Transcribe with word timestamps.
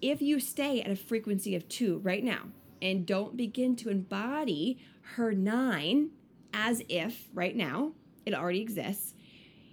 if 0.00 0.22
you 0.22 0.40
stay 0.40 0.80
at 0.80 0.90
a 0.90 0.96
frequency 0.96 1.54
of 1.54 1.68
two 1.68 1.98
right 1.98 2.22
now 2.22 2.44
and 2.80 3.06
don't 3.06 3.36
begin 3.36 3.76
to 3.76 3.88
embody 3.88 4.78
her 5.14 5.32
nine 5.32 6.10
as 6.52 6.82
if 6.88 7.28
right 7.34 7.56
now 7.56 7.92
it 8.24 8.34
already 8.34 8.60
exists, 8.60 9.14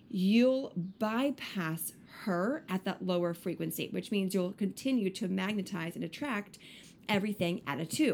you'll 0.10 0.72
bypass 0.76 1.94
her 2.24 2.64
at 2.70 2.86
that 2.86 3.06
lower 3.06 3.34
frequency, 3.34 3.90
which 3.92 4.12
means 4.12 4.34
you'll 4.34 4.54
continue 4.54 5.10
to 5.10 5.28
magnetize 5.28 5.96
and 5.96 6.04
attract 6.04 6.58
everything 7.08 7.62
at 7.68 7.80
a 7.80 7.86
two. 7.86 8.14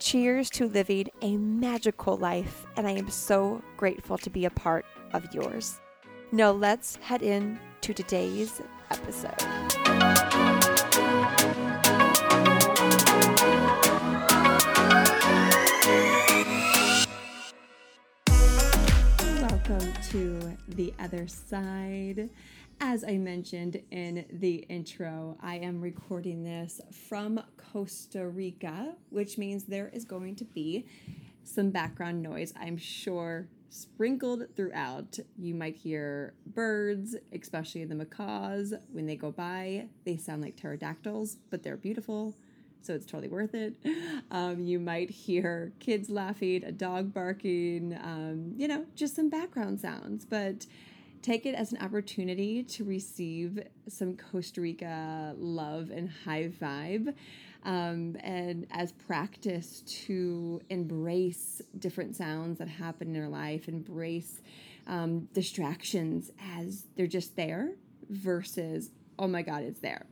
Cheers 0.00 0.48
to 0.52 0.66
living 0.66 1.08
a 1.20 1.36
magical 1.36 2.16
life, 2.16 2.64
and 2.78 2.86
I 2.86 2.92
am 2.92 3.10
so 3.10 3.60
grateful 3.76 4.16
to 4.16 4.30
be 4.30 4.46
a 4.46 4.50
part 4.50 4.86
of 5.12 5.34
yours. 5.34 5.78
Now, 6.32 6.52
let's 6.52 6.96
head 6.96 7.20
in 7.22 7.60
to 7.82 7.92
today's 7.92 8.62
episode. 8.90 9.36
Welcome 19.42 19.92
to 20.12 20.56
the 20.68 20.94
other 20.98 21.28
side. 21.28 22.30
As 22.82 23.04
I 23.04 23.18
mentioned 23.18 23.82
in 23.90 24.24
the 24.32 24.64
intro, 24.70 25.36
I 25.42 25.56
am 25.56 25.82
recording 25.82 26.44
this 26.44 26.80
from 26.90 27.38
Costa 27.58 28.26
Rica, 28.26 28.94
which 29.10 29.36
means 29.36 29.64
there 29.64 29.90
is 29.92 30.06
going 30.06 30.34
to 30.36 30.44
be 30.44 30.86
some 31.44 31.68
background 31.70 32.22
noise, 32.22 32.54
I'm 32.58 32.78
sure, 32.78 33.48
sprinkled 33.68 34.44
throughout. 34.56 35.18
You 35.36 35.54
might 35.54 35.76
hear 35.76 36.32
birds, 36.46 37.14
especially 37.38 37.84
the 37.84 37.94
macaws. 37.94 38.72
When 38.90 39.04
they 39.04 39.16
go 39.16 39.30
by, 39.30 39.88
they 40.06 40.16
sound 40.16 40.40
like 40.40 40.56
pterodactyls, 40.56 41.36
but 41.50 41.62
they're 41.62 41.76
beautiful, 41.76 42.34
so 42.80 42.94
it's 42.94 43.04
totally 43.04 43.28
worth 43.28 43.54
it. 43.54 43.74
Um, 44.30 44.62
you 44.62 44.80
might 44.80 45.10
hear 45.10 45.72
kids 45.80 46.08
laughing, 46.08 46.64
a 46.64 46.72
dog 46.72 47.12
barking, 47.12 47.98
um, 48.02 48.54
you 48.56 48.68
know, 48.68 48.86
just 48.94 49.16
some 49.16 49.28
background 49.28 49.80
sounds, 49.80 50.24
but 50.24 50.66
take 51.22 51.46
it 51.46 51.54
as 51.54 51.72
an 51.72 51.78
opportunity 51.78 52.62
to 52.62 52.84
receive 52.84 53.62
some 53.88 54.16
Costa 54.16 54.60
Rica 54.60 55.34
love 55.36 55.90
and 55.90 56.10
high 56.24 56.50
vibe. 56.60 57.14
Um, 57.62 58.16
and 58.20 58.66
as 58.70 58.92
practice 58.92 59.82
to 60.06 60.62
embrace 60.70 61.60
different 61.78 62.16
sounds 62.16 62.58
that 62.58 62.68
happen 62.68 63.14
in 63.14 63.22
our 63.22 63.28
life, 63.28 63.68
embrace 63.68 64.40
um, 64.86 65.28
distractions 65.34 66.30
as 66.56 66.86
they're 66.96 67.06
just 67.06 67.36
there 67.36 67.72
versus, 68.08 68.90
oh 69.18 69.28
my 69.28 69.42
God, 69.42 69.62
it's 69.62 69.80
there. 69.80 70.06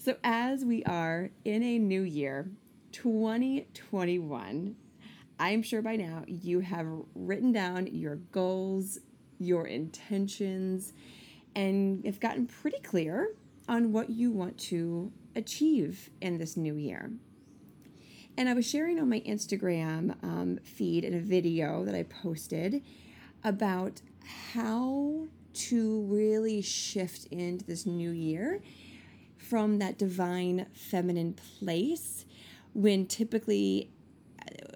So, 0.00 0.16
as 0.22 0.64
we 0.64 0.84
are 0.84 1.30
in 1.44 1.62
a 1.62 1.78
new 1.78 2.02
year, 2.02 2.48
2021, 2.92 4.76
I'm 5.40 5.62
sure 5.62 5.82
by 5.82 5.96
now 5.96 6.24
you 6.26 6.60
have 6.60 6.86
written 7.14 7.52
down 7.52 7.88
your 7.88 8.16
goals, 8.16 9.00
your 9.38 9.66
intentions, 9.66 10.92
and 11.54 12.04
have 12.04 12.20
gotten 12.20 12.46
pretty 12.46 12.78
clear 12.80 13.34
on 13.68 13.92
what 13.92 14.10
you 14.10 14.30
want 14.30 14.58
to 14.58 15.12
achieve 15.34 16.10
in 16.20 16.38
this 16.38 16.56
new 16.56 16.74
year. 16.74 17.10
And 18.36 18.48
I 18.48 18.54
was 18.54 18.68
sharing 18.68 19.00
on 19.00 19.08
my 19.08 19.20
Instagram 19.20 20.22
um, 20.22 20.58
feed 20.62 21.04
in 21.04 21.14
a 21.14 21.20
video 21.20 21.84
that 21.84 21.94
I 21.94 22.04
posted 22.04 22.82
about 23.42 24.00
how 24.52 25.26
to 25.54 26.02
really 26.02 26.62
shift 26.62 27.26
into 27.32 27.64
this 27.64 27.84
new 27.84 28.10
year 28.10 28.62
from 29.36 29.78
that 29.78 29.98
divine 29.98 30.66
feminine 30.72 31.34
place 31.34 32.26
when 32.74 33.06
typically 33.06 33.90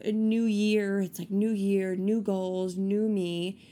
a 0.05 0.11
new 0.11 0.45
year, 0.45 1.01
it's 1.01 1.19
like 1.19 1.31
new 1.31 1.51
year, 1.51 1.95
new 1.95 2.21
goals, 2.21 2.77
new 2.77 3.09
me 3.09 3.72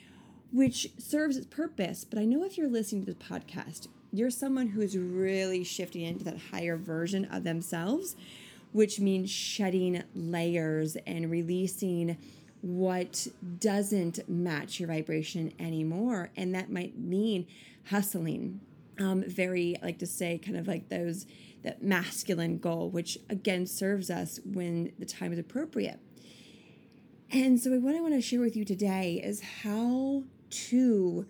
which 0.53 0.89
serves 0.99 1.37
its 1.37 1.47
purpose. 1.47 2.05
But 2.05 2.19
I 2.19 2.25
know 2.25 2.45
if 2.45 2.59
you're 2.59 2.69
listening 2.69 3.05
to 3.07 3.13
this 3.13 3.29
podcast, 3.29 3.89
you're 4.13 4.31
someone 4.31 4.69
who 4.69 4.81
is 4.81 4.97
really 4.97 5.63
shifting 5.63 6.03
into 6.03 6.25
that 6.25 6.39
higher 6.51 6.77
version 6.77 7.27
of 7.27 7.45
themselves, 7.45 8.17
which 8.73 8.99
means 9.01 9.31
shedding 9.31 10.03
layers 10.15 10.97
and 11.07 11.31
releasing 11.31 12.17
what 12.63 13.27
doesn't 13.59 14.29
match 14.29 14.81
your 14.81 14.89
vibration 14.89 15.53
anymore. 15.59 16.31
And 16.37 16.55
that 16.55 16.71
might 16.71 16.99
mean 16.99 17.47
hustling. 17.87 18.61
Um, 18.99 19.25
very, 19.27 19.77
I 19.81 19.87
like 19.87 19.99
to 20.01 20.07
say, 20.07 20.39
kind 20.39 20.59
of 20.59 20.69
like 20.69 20.89
those, 20.89 21.27
that 21.63 21.83
masculine 21.83 22.59
goal, 22.59 22.91
which 22.91 23.17
again 23.31 23.67
serves 23.67 24.11
us 24.11 24.41
when 24.45 24.93
the 24.99 25.07
time 25.07 25.33
is 25.33 25.39
appropriate. 25.39 26.01
And 27.33 27.61
so, 27.61 27.71
what 27.79 27.95
I 27.95 28.01
want 28.01 28.15
to 28.15 28.21
share 28.21 28.41
with 28.41 28.57
you 28.57 28.65
today 28.65 29.21
is 29.25 29.41
how 29.63 30.25
to 30.51 31.27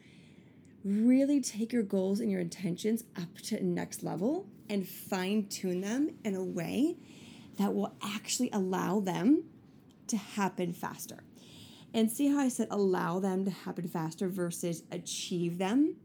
really 0.85 1.41
take 1.41 1.73
your 1.73 1.83
goals 1.83 2.21
and 2.21 2.31
your 2.31 2.41
intentions 2.41 3.05
up 3.17 3.37
to 3.43 3.63
next 3.63 4.03
level 4.03 4.47
and 4.69 4.89
fine 4.89 5.47
tune 5.47 5.81
them 5.81 6.11
in 6.25 6.35
a 6.35 6.45
way 6.45 6.97
that 7.59 7.75
will 7.75 7.95
actually 8.03 8.51
allow 8.53 9.01
them 9.01 9.45
to 10.07 10.17
happen 10.17 10.73
faster. 10.73 11.23
And 11.93 12.11
see 12.11 12.29
how 12.29 12.39
I 12.39 12.49
said 12.49 12.69
allow 12.71 13.19
them 13.19 13.45
to 13.45 13.51
happen 13.51 13.89
faster 13.89 14.29
versus 14.29 14.85
achieve 14.91 15.59
them. 15.59 15.97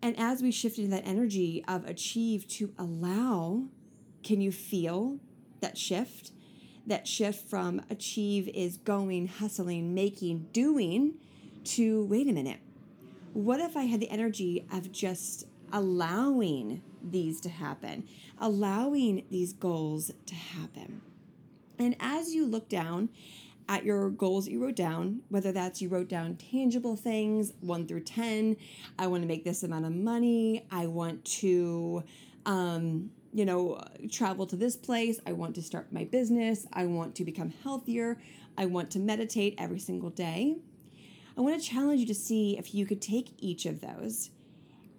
And 0.00 0.18
as 0.18 0.42
we 0.42 0.50
shift 0.50 0.78
into 0.78 0.90
that 0.90 1.06
energy 1.06 1.62
of 1.68 1.84
achieve 1.84 2.48
to 2.48 2.72
allow, 2.78 3.64
can 4.24 4.40
you 4.40 4.50
feel 4.50 5.18
that 5.60 5.78
shift? 5.78 6.32
That 6.86 7.06
shift 7.06 7.48
from 7.48 7.82
achieve 7.88 8.48
is 8.48 8.78
going, 8.78 9.28
hustling, 9.28 9.94
making, 9.94 10.48
doing 10.52 11.14
to 11.64 12.04
wait 12.04 12.28
a 12.28 12.32
minute, 12.32 12.60
what 13.32 13.60
if 13.60 13.76
I 13.76 13.84
had 13.84 14.00
the 14.00 14.10
energy 14.10 14.66
of 14.72 14.92
just 14.92 15.46
allowing 15.72 16.82
these 17.02 17.40
to 17.40 17.48
happen, 17.48 18.04
allowing 18.38 19.24
these 19.30 19.52
goals 19.52 20.12
to 20.26 20.34
happen? 20.34 21.00
And 21.78 21.96
as 21.98 22.34
you 22.34 22.46
look 22.46 22.68
down 22.68 23.08
at 23.68 23.84
your 23.84 24.10
goals 24.10 24.44
that 24.44 24.52
you 24.52 24.62
wrote 24.62 24.76
down, 24.76 25.20
whether 25.28 25.52
that's 25.52 25.80
you 25.80 25.88
wrote 25.88 26.08
down 26.08 26.36
tangible 26.36 26.96
things, 26.96 27.52
one 27.60 27.86
through 27.86 28.02
10, 28.02 28.56
I 28.98 29.06
want 29.06 29.22
to 29.22 29.28
make 29.28 29.44
this 29.44 29.62
amount 29.62 29.86
of 29.86 29.92
money, 29.92 30.66
I 30.70 30.86
want 30.86 31.24
to, 31.24 32.04
um, 32.44 33.10
you 33.32 33.44
know, 33.44 33.80
travel 34.10 34.46
to 34.46 34.56
this 34.56 34.76
place, 34.76 35.20
I 35.26 35.32
want 35.32 35.54
to 35.54 35.62
start 35.62 35.92
my 35.92 36.04
business, 36.04 36.66
I 36.72 36.86
want 36.86 37.14
to 37.16 37.24
become 37.24 37.52
healthier, 37.62 38.18
I 38.58 38.66
want 38.66 38.90
to 38.92 38.98
meditate 38.98 39.54
every 39.58 39.78
single 39.78 40.10
day. 40.10 40.56
I 41.36 41.40
want 41.40 41.60
to 41.60 41.66
challenge 41.66 42.00
you 42.00 42.06
to 42.06 42.14
see 42.14 42.58
if 42.58 42.74
you 42.74 42.84
could 42.84 43.00
take 43.00 43.34
each 43.38 43.64
of 43.64 43.80
those 43.80 44.30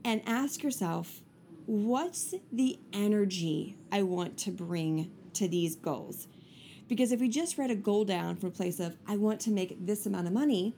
and 0.04 0.22
ask 0.26 0.64
yourself, 0.64 1.22
what's 1.66 2.34
the 2.52 2.80
energy 2.92 3.78
I 3.92 4.02
want 4.04 4.38
to 4.40 4.52
bring 4.52 5.12
to 5.34 5.48
these 5.48 5.76
goals? 5.76 6.28
Because 6.88 7.12
if 7.12 7.20
we 7.20 7.30
just 7.30 7.58
write 7.58 7.72
a 7.72 7.76
goal 7.76 8.04
down 8.04 8.36
from 8.36 8.50
a 8.50 8.52
place 8.52 8.80
of, 8.80 8.98
I 9.08 9.16
want 9.18 9.40
to 9.42 9.52
make 9.52 9.86
this 9.86 10.06
amount 10.06 10.28
of 10.28 10.34
money, 10.34 10.76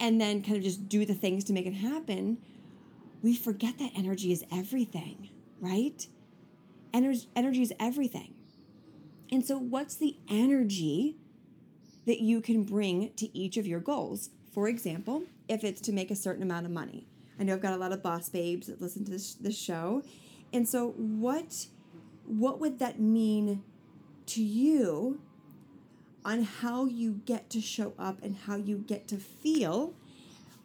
and 0.00 0.20
then 0.20 0.42
kind 0.42 0.56
of 0.56 0.62
just 0.62 0.88
do 0.88 1.04
the 1.04 1.14
things 1.14 1.44
to 1.44 1.52
make 1.52 1.66
it 1.66 1.74
happen, 1.74 2.38
we 3.22 3.34
forget 3.34 3.78
that 3.78 3.90
energy 3.96 4.30
is 4.30 4.44
everything, 4.52 5.30
right? 5.60 6.06
Energy, 6.94 7.28
energy 7.34 7.62
is 7.62 7.72
everything. 7.80 8.34
And 9.30 9.44
so, 9.44 9.58
what's 9.58 9.96
the 9.96 10.16
energy 10.28 11.16
that 12.06 12.20
you 12.20 12.40
can 12.40 12.62
bring 12.62 13.12
to 13.16 13.36
each 13.36 13.56
of 13.56 13.66
your 13.66 13.80
goals? 13.80 14.30
For 14.58 14.66
example, 14.66 15.22
if 15.46 15.62
it's 15.62 15.80
to 15.82 15.92
make 15.92 16.10
a 16.10 16.16
certain 16.16 16.42
amount 16.42 16.66
of 16.66 16.72
money. 16.72 17.06
I 17.38 17.44
know 17.44 17.52
I've 17.52 17.62
got 17.62 17.74
a 17.74 17.76
lot 17.76 17.92
of 17.92 18.02
boss 18.02 18.28
babes 18.28 18.66
that 18.66 18.82
listen 18.82 19.04
to 19.04 19.10
this, 19.12 19.34
this 19.34 19.56
show. 19.56 20.02
And 20.52 20.68
so, 20.68 20.94
what 20.96 21.68
what 22.24 22.58
would 22.58 22.80
that 22.80 22.98
mean 22.98 23.62
to 24.26 24.42
you 24.42 25.20
on 26.24 26.42
how 26.42 26.86
you 26.86 27.20
get 27.24 27.48
to 27.50 27.60
show 27.60 27.92
up 28.00 28.20
and 28.20 28.34
how 28.34 28.56
you 28.56 28.78
get 28.78 29.06
to 29.06 29.18
feel 29.18 29.94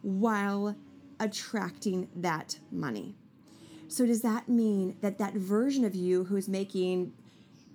while 0.02 0.76
attracting 1.20 2.10
that 2.16 2.58
money. 2.72 3.14
So 3.90 4.08
does 4.08 4.24
that 4.24 4.50
mean 4.50 4.98
that 5.02 5.20
that 5.20 5.36
version 5.36 5.86
of 5.86 5.94
you 5.94 6.24
who's 6.24 6.50
making 6.50 7.14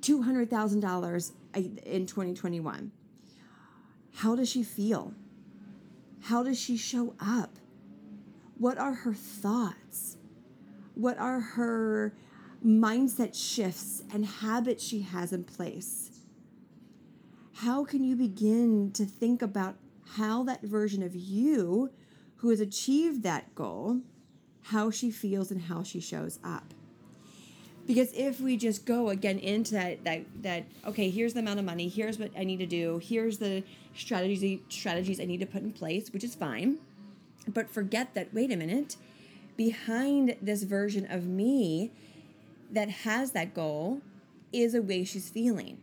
$200,000 0.01 1.31
in 1.55 2.07
2021 2.07 2.91
how 4.19 4.35
does 4.35 4.49
she 4.49 4.65
feel? 4.65 5.15
How 6.23 6.43
does 6.43 6.59
she 6.59 6.77
show 6.77 7.15
up? 7.21 7.59
What 8.59 8.79
are 8.79 8.95
her 8.95 9.15
thoughts? 9.15 10.17
What 10.95 11.19
are 11.19 11.41
her 11.41 12.15
mindset 12.65 13.35
shifts 13.35 14.03
and 14.13 14.27
habits 14.27 14.83
she 14.85 15.03
has 15.03 15.33
in 15.33 15.45
place? 15.45 16.11
How 17.55 17.85
can 17.85 18.05
you 18.05 18.17
begin 18.17 18.93
to 18.93 19.05
think 19.05 19.43
about 19.43 19.77
how 20.17 20.43
that 20.45 20.63
version 20.63 21.03
of 21.03 21.15
you 21.15 21.91
who 22.37 22.51
has 22.51 22.61
achieved 22.61 23.23
that 23.23 23.55
goal, 23.55 24.01
how 24.63 24.91
she 24.91 25.11
feels 25.11 25.51
and 25.51 25.63
how 25.63 25.83
she 25.83 26.01
shows 26.01 26.39
up? 26.45 26.75
Because 27.89 28.13
if 28.13 28.39
we 28.39 28.59
just 28.59 28.85
go 28.85 29.09
again 29.09 29.39
into 29.39 29.73
that 29.73 30.05
that 30.05 30.21
that 30.43 30.67
okay, 30.87 31.09
here's 31.09 31.33
the 31.33 31.41
amount 31.41 31.59
of 31.59 31.65
money, 31.65 31.89
here's 31.89 32.19
what 32.19 32.31
I 32.39 32.45
need 32.45 32.59
to 32.59 32.67
do, 32.67 33.01
here's 33.03 33.39
the 33.39 33.65
strategies 33.97 34.61
strategies 34.69 35.19
I 35.19 35.25
need 35.25 35.41
to 35.41 35.47
put 35.47 35.63
in 35.63 35.73
place, 35.73 36.13
which 36.13 36.23
is 36.23 36.35
fine, 36.35 36.79
but 37.53 37.71
forget 37.71 38.15
that 38.15 38.33
wait 38.35 38.53
a 38.53 38.57
minute, 38.57 38.97
behind 39.57 40.37
this 40.43 40.65
version 40.65 41.11
of 41.11 41.27
me 41.27 41.91
that 42.71 42.91
has 42.91 43.31
that 43.33 43.55
goal 43.55 44.03
is 44.53 44.75
a 44.75 44.83
way 44.83 45.03
she's 45.03 45.31
feeling. 45.31 45.79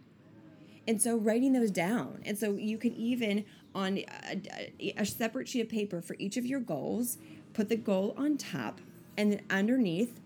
And 0.87 1.01
so 1.01 1.17
writing 1.17 1.53
those 1.53 1.71
down. 1.71 2.21
And 2.23 2.37
so 2.37 2.51
you 2.51 2.77
can 2.77 2.93
even 2.93 3.45
on 3.73 3.97
a, 4.29 4.93
a, 4.95 5.05
separate 5.05 5.49
sheet 5.49 5.61
of 5.61 5.69
paper 5.69 6.01
for 6.01 6.15
each 6.19 6.37
of 6.37 6.45
your 6.45 6.59
goals, 6.59 7.17
put 7.53 7.67
the 7.67 7.75
goal 7.75 8.13
on 8.15 8.37
top 8.37 8.79
and 9.17 9.33
then 9.33 9.41
underneath 9.49 10.19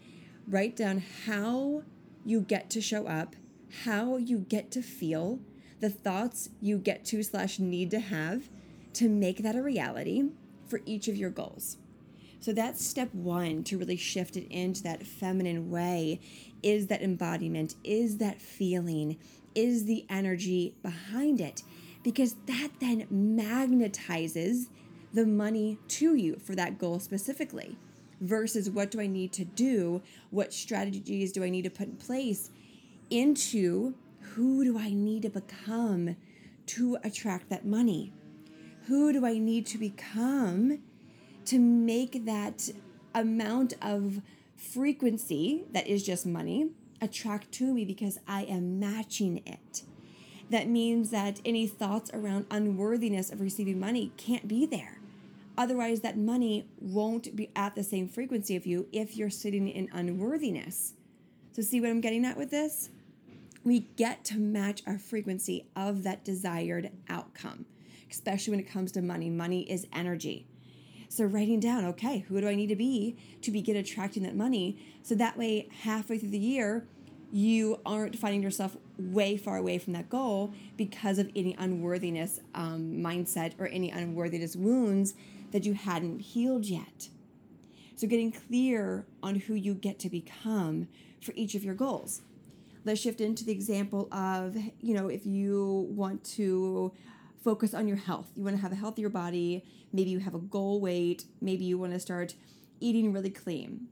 write 0.49 0.75
down 0.75 1.03
how 1.27 1.83
you 2.25 2.41
get 2.41 2.69
to 2.71 2.81
show 2.81 3.07
up, 3.07 3.35
how 3.83 4.17
you 4.17 4.39
get 4.39 4.71
to 4.71 4.81
feel, 4.81 5.39
the 5.79 5.89
thoughts 5.89 6.49
you 6.59 6.77
get 6.77 7.05
to 7.05 7.23
slash 7.23 7.59
need 7.59 7.91
to 7.91 7.99
have 7.99 8.49
to 8.93 9.07
make 9.07 9.43
that 9.43 9.55
a 9.55 9.61
reality 9.61 10.23
for 10.67 10.81
each 10.85 11.07
of 11.07 11.15
your 11.15 11.29
goals. 11.29 11.77
So 12.41 12.53
that's 12.53 12.83
step 12.83 13.13
one 13.13 13.63
to 13.65 13.77
really 13.77 13.97
shift 13.97 14.37
it 14.37 14.47
into 14.49 14.81
that 14.83 15.05
feminine 15.05 15.69
way 15.69 16.19
is 16.63 16.87
that 16.87 17.01
embodiment, 17.01 17.75
is 17.83 18.17
that 18.17 18.41
feeling, 18.41 19.17
is 19.53 19.85
the 19.85 20.05
energy 20.09 20.75
behind 20.81 21.41
it. 21.41 21.63
Because 22.01 22.35
that 22.45 22.69
then 22.79 23.07
magnetizes 23.11 24.69
the 25.13 25.25
money 25.25 25.77
to 25.89 26.15
you 26.15 26.37
for 26.37 26.55
that 26.55 26.77
goal 26.77 26.99
specifically 26.99 27.77
versus 28.21 28.69
what 28.69 28.91
do 28.91 28.99
I 28.99 29.07
need 29.07 29.31
to 29.33 29.45
do? 29.45 30.01
What 30.29 30.53
strategies 30.53 31.31
do 31.31 31.43
I 31.43 31.49
need 31.49 31.63
to 31.63 31.69
put 31.69 31.87
in 31.87 31.95
place 31.95 32.49
into 33.09 33.95
who 34.21 34.63
do 34.63 34.77
I 34.77 34.91
need 34.91 35.23
to 35.23 35.29
become 35.29 36.15
to 36.67 36.97
attract 37.03 37.49
that 37.49 37.65
money? 37.65 38.13
Who 38.87 39.13
do 39.13 39.25
I 39.25 39.37
need 39.37 39.65
to 39.67 39.77
become 39.77 40.79
to 41.45 41.59
make 41.59 42.25
that 42.25 42.69
amount 43.13 43.73
of 43.81 44.21
frequency 44.55 45.63
that 45.71 45.87
is 45.87 46.05
just 46.05 46.25
money 46.25 46.69
attract 47.01 47.51
to 47.53 47.73
me 47.73 47.85
because 47.85 48.19
I 48.27 48.43
am 48.43 48.79
matching 48.79 49.41
it? 49.45 49.83
That 50.49 50.67
means 50.67 51.11
that 51.11 51.39
any 51.45 51.67
thoughts 51.67 52.09
around 52.13 52.47
unworthiness 52.49 53.31
of 53.31 53.39
receiving 53.39 53.79
money 53.79 54.11
can't 54.17 54.47
be 54.47 54.65
there 54.65 54.98
Otherwise, 55.59 55.99
that 55.99 56.17
money 56.17 56.65
won't 56.79 57.35
be 57.35 57.51
at 57.53 57.75
the 57.75 57.83
same 57.83 58.07
frequency 58.07 58.55
of 58.55 58.65
you 58.65 58.87
if 58.93 59.17
you're 59.17 59.29
sitting 59.29 59.67
in 59.67 59.89
unworthiness. 59.91 60.93
So, 61.51 61.61
see 61.61 61.81
what 61.81 61.89
I'm 61.89 61.99
getting 61.99 62.25
at 62.25 62.37
with 62.37 62.49
this? 62.49 62.89
We 63.65 63.81
get 63.97 64.23
to 64.25 64.37
match 64.37 64.81
our 64.87 64.97
frequency 64.97 65.65
of 65.75 66.03
that 66.03 66.23
desired 66.23 66.91
outcome, 67.09 67.65
especially 68.09 68.51
when 68.51 68.61
it 68.61 68.71
comes 68.71 68.93
to 68.93 69.01
money. 69.01 69.29
Money 69.29 69.69
is 69.69 69.85
energy. 69.91 70.47
So, 71.09 71.25
writing 71.25 71.59
down, 71.59 71.83
okay, 71.87 72.19
who 72.19 72.39
do 72.39 72.47
I 72.47 72.55
need 72.55 72.69
to 72.69 72.77
be 72.77 73.17
to 73.41 73.51
begin 73.51 73.75
attracting 73.75 74.23
that 74.23 74.37
money? 74.37 74.77
So 75.03 75.13
that 75.15 75.37
way, 75.37 75.67
halfway 75.81 76.19
through 76.19 76.29
the 76.29 76.39
year, 76.39 76.87
you 77.33 77.81
aren't 77.85 78.17
finding 78.17 78.41
yourself 78.41 78.77
way 78.97 79.35
far 79.35 79.57
away 79.57 79.77
from 79.77 79.91
that 79.91 80.09
goal 80.09 80.53
because 80.77 81.19
of 81.19 81.29
any 81.35 81.53
unworthiness 81.59 82.39
um, 82.55 82.93
mindset 82.97 83.53
or 83.59 83.67
any 83.67 83.91
unworthiness 83.91 84.55
wounds 84.55 85.15
that 85.51 85.65
you 85.65 85.73
hadn't 85.73 86.19
healed 86.19 86.65
yet. 86.65 87.09
So, 87.95 88.07
getting 88.07 88.31
clear 88.31 89.05
on 89.21 89.35
who 89.35 89.53
you 89.53 89.73
get 89.73 89.99
to 89.99 90.09
become 90.09 90.87
for 91.21 91.33
each 91.35 91.55
of 91.55 91.63
your 91.63 91.75
goals. 91.75 92.21
Let's 92.85 93.01
shift 93.01 93.19
into 93.19 93.43
the 93.43 93.51
example 93.51 94.07
of, 94.13 94.55
you 94.79 94.93
know, 94.93 95.09
if 95.09 95.25
you 95.25 95.87
want 95.89 96.23
to 96.35 96.93
focus 97.43 97.73
on 97.73 97.87
your 97.87 97.97
health, 97.97 98.27
you 98.35 98.43
want 98.43 98.55
to 98.55 98.61
have 98.61 98.71
a 98.71 98.75
healthier 98.75 99.09
body, 99.09 99.65
maybe 99.91 100.09
you 100.09 100.19
have 100.19 100.33
a 100.33 100.39
goal 100.39 100.79
weight, 100.79 101.25
maybe 101.41 101.65
you 101.65 101.77
want 101.77 101.93
to 101.93 101.99
start 101.99 102.35
eating 102.79 103.11
really 103.11 103.29
clean. 103.29 103.87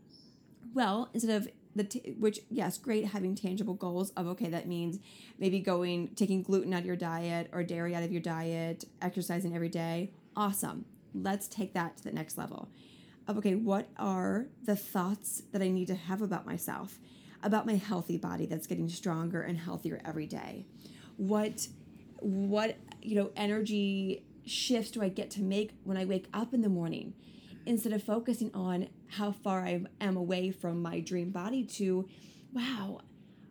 Well, 0.73 1.09
instead 1.13 1.35
of 1.35 1.49
the 1.75 1.83
t- 1.83 2.15
which 2.17 2.39
yes, 2.49 2.77
great 2.77 3.07
having 3.07 3.35
tangible 3.35 3.73
goals 3.73 4.11
of 4.11 4.25
okay, 4.27 4.49
that 4.49 4.67
means 4.67 4.99
maybe 5.37 5.59
going 5.59 6.09
taking 6.15 6.41
gluten 6.41 6.73
out 6.73 6.79
of 6.79 6.85
your 6.85 6.95
diet 6.95 7.49
or 7.51 7.63
dairy 7.63 7.93
out 7.93 8.03
of 8.03 8.11
your 8.11 8.21
diet, 8.21 8.85
exercising 9.01 9.55
every 9.55 9.69
day. 9.69 10.11
Awesome 10.35 10.85
let's 11.13 11.47
take 11.47 11.73
that 11.73 11.97
to 11.97 12.03
the 12.03 12.11
next 12.11 12.37
level 12.37 12.69
of 13.27 13.37
okay, 13.37 13.55
what 13.55 13.89
are 13.97 14.47
the 14.63 14.75
thoughts 14.75 15.43
that 15.51 15.61
I 15.61 15.69
need 15.69 15.87
to 15.87 15.95
have 15.95 16.21
about 16.21 16.45
myself, 16.45 16.99
about 17.43 17.65
my 17.65 17.75
healthy 17.75 18.17
body 18.17 18.45
that's 18.45 18.67
getting 18.67 18.89
stronger 18.89 19.41
and 19.41 19.57
healthier 19.57 20.01
every 20.05 20.27
day? 20.27 20.65
What 21.17 21.67
what 22.19 22.77
you 23.01 23.15
know 23.15 23.31
energy 23.35 24.23
shifts 24.45 24.91
do 24.91 25.01
I 25.01 25.09
get 25.09 25.29
to 25.31 25.41
make 25.41 25.71
when 25.83 25.97
I 25.97 26.05
wake 26.05 26.27
up 26.33 26.53
in 26.53 26.61
the 26.61 26.69
morning 26.69 27.13
instead 27.65 27.91
of 27.91 28.01
focusing 28.01 28.49
on 28.53 28.87
how 29.07 29.31
far 29.31 29.61
I 29.61 29.83
am 29.99 30.15
away 30.15 30.51
from 30.51 30.81
my 30.81 31.01
dream 31.01 31.31
body 31.31 31.63
to 31.65 32.07
wow 32.53 33.01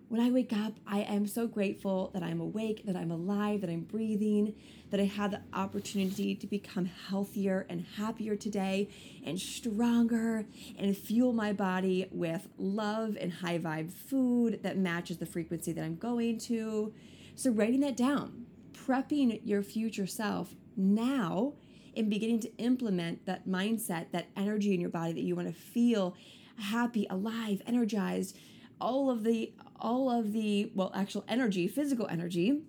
when 0.08 0.20
I 0.20 0.30
wake 0.30 0.52
up, 0.52 0.74
I 0.86 1.00
am 1.00 1.26
so 1.26 1.48
grateful 1.48 2.10
that 2.14 2.22
I'm 2.22 2.40
awake, 2.40 2.82
that 2.84 2.94
I'm 2.94 3.10
alive, 3.10 3.60
that 3.62 3.70
I'm 3.70 3.80
breathing, 3.80 4.54
that 4.90 5.00
I 5.00 5.04
have 5.04 5.32
the 5.32 5.40
opportunity 5.52 6.36
to 6.36 6.46
become 6.46 6.84
healthier 6.86 7.66
and 7.68 7.84
happier 7.96 8.36
today 8.36 8.88
and 9.24 9.40
stronger 9.40 10.44
and 10.78 10.96
fuel 10.96 11.32
my 11.32 11.52
body 11.52 12.06
with 12.12 12.46
love 12.56 13.16
and 13.20 13.32
high 13.32 13.58
vibe 13.58 13.92
food 13.92 14.62
that 14.62 14.78
matches 14.78 15.18
the 15.18 15.26
frequency 15.26 15.72
that 15.72 15.82
I'm 15.82 15.96
going 15.96 16.38
to. 16.40 16.92
So, 17.34 17.50
writing 17.50 17.80
that 17.80 17.96
down, 17.96 18.46
prepping 18.72 19.40
your 19.44 19.64
future 19.64 20.06
self 20.06 20.54
now 20.76 21.54
and 21.96 22.08
beginning 22.08 22.40
to 22.40 22.56
implement 22.58 23.26
that 23.26 23.48
mindset, 23.48 24.12
that 24.12 24.28
energy 24.36 24.72
in 24.72 24.80
your 24.80 24.90
body 24.90 25.14
that 25.14 25.22
you 25.22 25.34
want 25.34 25.48
to 25.48 25.54
feel 25.54 26.14
happy, 26.58 27.08
alive, 27.10 27.60
energized 27.66 28.38
all 28.80 29.10
of 29.10 29.24
the 29.24 29.52
all 29.80 30.10
of 30.10 30.32
the 30.32 30.70
well 30.74 30.90
actual 30.94 31.24
energy 31.28 31.68
physical 31.68 32.06
energy 32.08 32.62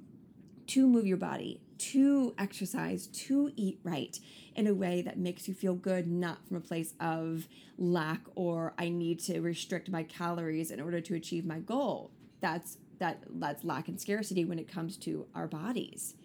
to 0.68 0.88
move 0.88 1.06
your 1.06 1.18
body 1.18 1.62
to 1.78 2.34
exercise 2.38 3.08
to 3.08 3.52
eat 3.56 3.80
right 3.84 4.20
in 4.56 4.68
a 4.68 4.74
way 4.74 5.02
that 5.02 5.18
makes 5.18 5.48
you 5.48 5.54
feel 5.54 5.76
good 5.76 6.08
not 6.08 6.46
from 6.48 6.58
a 6.58 6.62
place 6.62 6.94
of 7.00 7.48
lack 7.78 8.22
or 8.36 8.74
i 8.78 8.90
need 8.90 9.20
to 9.20 9.40
restrict 9.40 9.90
my 9.90 10.04
calories 10.04 10.72
in 10.72 10.80
order 10.80 11.00
to 11.00 11.14
achieve 11.16 11.46
my 11.46 11.60
goal. 11.60 12.12
That's 12.42 12.78
that 13.00 13.24
that's 13.30 13.64
lack 13.64 13.88
and 13.88 14.00
scarcity 14.00 14.44
when 14.46 14.60
it 14.60 14.68
comes 14.68 14.98
to 14.98 15.28
our 15.36 15.48
bodies. 15.48 16.16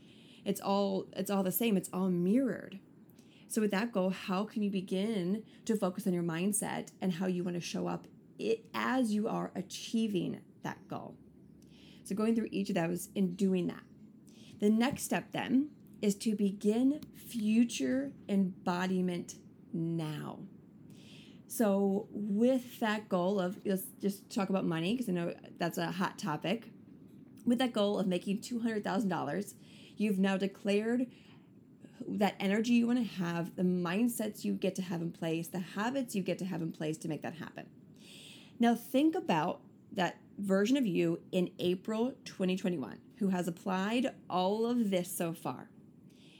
It's 0.44 0.60
all 0.60 1.06
it's 1.14 1.30
all 1.30 1.42
the 1.42 1.52
same. 1.52 1.76
It's 1.76 1.90
all 1.92 2.08
mirrored. 2.08 2.78
So 3.48 3.60
with 3.60 3.70
that 3.72 3.92
goal 3.92 4.10
how 4.10 4.44
can 4.44 4.62
you 4.62 4.70
begin 4.70 5.42
to 5.66 5.76
focus 5.76 6.06
on 6.06 6.14
your 6.14 6.22
mindset 6.22 6.88
and 7.00 7.12
how 7.12 7.26
you 7.26 7.44
want 7.44 7.56
to 7.56 7.60
show 7.60 7.86
up 7.86 8.06
it 8.38 8.64
as 8.72 9.12
you 9.12 9.28
are 9.28 9.50
achieving 9.54 10.40
that 10.62 10.88
goal. 10.88 11.16
So 12.04 12.14
going 12.14 12.34
through 12.34 12.48
each 12.50 12.68
of 12.68 12.74
those 12.74 13.08
and 13.14 13.36
doing 13.36 13.66
that. 13.68 13.82
The 14.60 14.70
next 14.70 15.02
step 15.02 15.32
then 15.32 15.70
is 16.00 16.14
to 16.16 16.34
begin 16.34 17.00
future 17.14 18.12
embodiment 18.28 19.36
now. 19.72 20.40
So, 21.46 22.08
with 22.10 22.80
that 22.80 23.08
goal 23.08 23.38
of 23.38 23.58
let's 23.64 23.82
just 24.00 24.30
talk 24.30 24.48
about 24.48 24.64
money 24.64 24.94
because 24.94 25.08
I 25.08 25.12
know 25.12 25.34
that's 25.58 25.76
a 25.76 25.90
hot 25.90 26.18
topic. 26.18 26.70
With 27.44 27.58
that 27.58 27.72
goal 27.72 27.98
of 27.98 28.06
making 28.06 28.38
$200,000, 28.38 29.54
you've 29.96 30.18
now 30.18 30.36
declared 30.36 31.08
that 32.08 32.36
energy 32.40 32.72
you 32.72 32.86
want 32.86 33.00
to 33.00 33.22
have, 33.22 33.54
the 33.56 33.62
mindsets 33.62 34.44
you 34.44 34.54
get 34.54 34.74
to 34.76 34.82
have 34.82 35.02
in 35.02 35.12
place, 35.12 35.48
the 35.48 35.58
habits 35.58 36.14
you 36.14 36.22
get 36.22 36.38
to 36.38 36.44
have 36.44 36.62
in 36.62 36.72
place 36.72 36.96
to 36.98 37.08
make 37.08 37.22
that 37.22 37.34
happen. 37.34 37.66
Now, 38.58 38.74
think 38.74 39.14
about 39.14 39.60
that 39.92 40.16
version 40.38 40.76
of 40.76 40.86
you 40.86 41.20
in 41.30 41.50
April 41.58 42.14
2021 42.24 42.98
who 43.22 43.28
has 43.28 43.46
applied 43.46 44.10
all 44.28 44.66
of 44.66 44.90
this 44.90 45.08
so 45.16 45.32
far. 45.32 45.70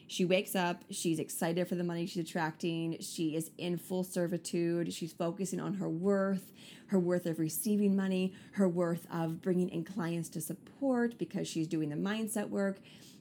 She 0.08 0.24
wakes 0.24 0.56
up, 0.56 0.82
she's 0.90 1.20
excited 1.20 1.68
for 1.68 1.76
the 1.76 1.84
money 1.84 2.06
she's 2.06 2.24
attracting, 2.28 2.98
she 3.00 3.36
is 3.36 3.52
in 3.56 3.78
full 3.78 4.02
servitude, 4.02 4.92
she's 4.92 5.12
focusing 5.12 5.60
on 5.60 5.74
her 5.74 5.88
worth, 5.88 6.52
her 6.88 6.98
worth 6.98 7.24
of 7.24 7.38
receiving 7.38 7.94
money, 7.94 8.34
her 8.54 8.68
worth 8.68 9.06
of 9.12 9.40
bringing 9.40 9.68
in 9.68 9.84
clients 9.84 10.28
to 10.30 10.40
support 10.40 11.16
because 11.18 11.46
she's 11.46 11.68
doing 11.68 11.88
the 11.88 11.96
mindset 11.96 12.48
work. 12.48 12.78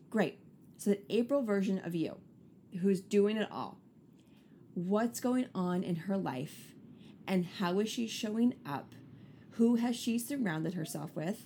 Great. 0.09 0.39
So, 0.77 0.89
the 0.89 1.01
April 1.09 1.43
version 1.43 1.79
of 1.85 1.93
you, 1.93 2.17
who's 2.81 2.99
doing 2.99 3.37
it 3.37 3.47
all, 3.51 3.77
what's 4.73 5.19
going 5.19 5.45
on 5.53 5.83
in 5.83 5.95
her 5.95 6.17
life 6.17 6.73
and 7.27 7.45
how 7.45 7.79
is 7.79 7.89
she 7.89 8.07
showing 8.07 8.55
up? 8.65 8.95
Who 9.61 9.75
has 9.75 9.95
she 9.95 10.17
surrounded 10.17 10.73
herself 10.73 11.11
with? 11.15 11.45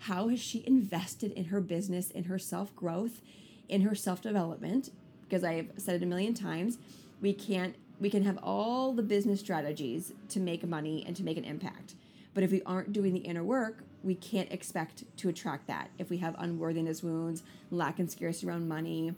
How 0.00 0.28
has 0.28 0.38
she 0.38 0.62
invested 0.66 1.32
in 1.32 1.46
her 1.46 1.62
business, 1.62 2.10
in 2.10 2.24
her 2.24 2.38
self 2.38 2.76
growth? 2.76 3.22
in 3.68 3.82
her 3.82 3.94
self 3.94 4.20
development 4.20 4.90
because 5.22 5.42
I've 5.42 5.70
said 5.78 5.96
it 5.96 6.02
a 6.02 6.06
million 6.06 6.34
times. 6.34 6.78
We 7.20 7.32
can't 7.32 7.76
we 8.00 8.10
can 8.10 8.24
have 8.24 8.38
all 8.42 8.92
the 8.92 9.02
business 9.02 9.40
strategies 9.40 10.12
to 10.28 10.40
make 10.40 10.66
money 10.66 11.04
and 11.06 11.16
to 11.16 11.22
make 11.22 11.38
an 11.38 11.44
impact. 11.44 11.94
But 12.34 12.42
if 12.42 12.50
we 12.50 12.60
aren't 12.66 12.92
doing 12.92 13.14
the 13.14 13.20
inner 13.20 13.44
work, 13.44 13.84
we 14.02 14.16
can't 14.16 14.52
expect 14.52 15.04
to 15.18 15.28
attract 15.28 15.66
that. 15.68 15.90
If 15.98 16.10
we 16.10 16.18
have 16.18 16.34
unworthiness 16.36 17.02
wounds, 17.02 17.44
lack 17.70 17.98
and 17.98 18.10
scarcity 18.10 18.48
around 18.48 18.68
money, 18.68 19.14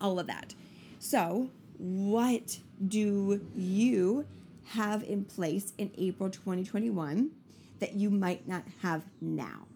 all 0.00 0.18
of 0.18 0.26
that. 0.26 0.54
So, 0.98 1.50
what 1.76 2.58
do 2.84 3.46
you 3.54 4.26
have 4.70 5.04
in 5.04 5.24
place 5.24 5.74
in 5.78 5.92
April 5.96 6.30
2021 6.30 7.30
that 7.80 7.94
you 7.94 8.10
might 8.10 8.46
not 8.48 8.64
have 8.82 9.02
now? 9.20 9.66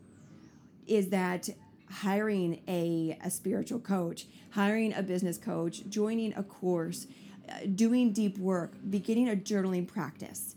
Is 0.87 1.11
that 1.11 1.49
hiring 1.93 2.61
a, 2.67 3.19
a 3.23 3.31
spiritual 3.31 3.79
coach, 3.79 4.27
hiring 4.51 4.95
a 4.95 5.03
business 5.03 5.37
coach, 5.37 5.83
joining 5.89 6.35
a 6.35 6.43
course, 6.43 7.07
uh, 7.49 7.67
doing 7.75 8.13
deep 8.13 8.39
work, 8.39 8.73
beginning 8.89 9.29
a 9.29 9.37
journaling 9.37 9.87
practice. 9.87 10.57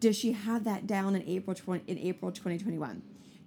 Does 0.00 0.16
she 0.16 0.32
have 0.32 0.64
that 0.64 0.86
down 0.86 1.14
in 1.14 1.22
April 1.22 1.54
20, 1.54 1.84
in 1.90 1.98
April 1.98 2.32
2021? 2.32 3.02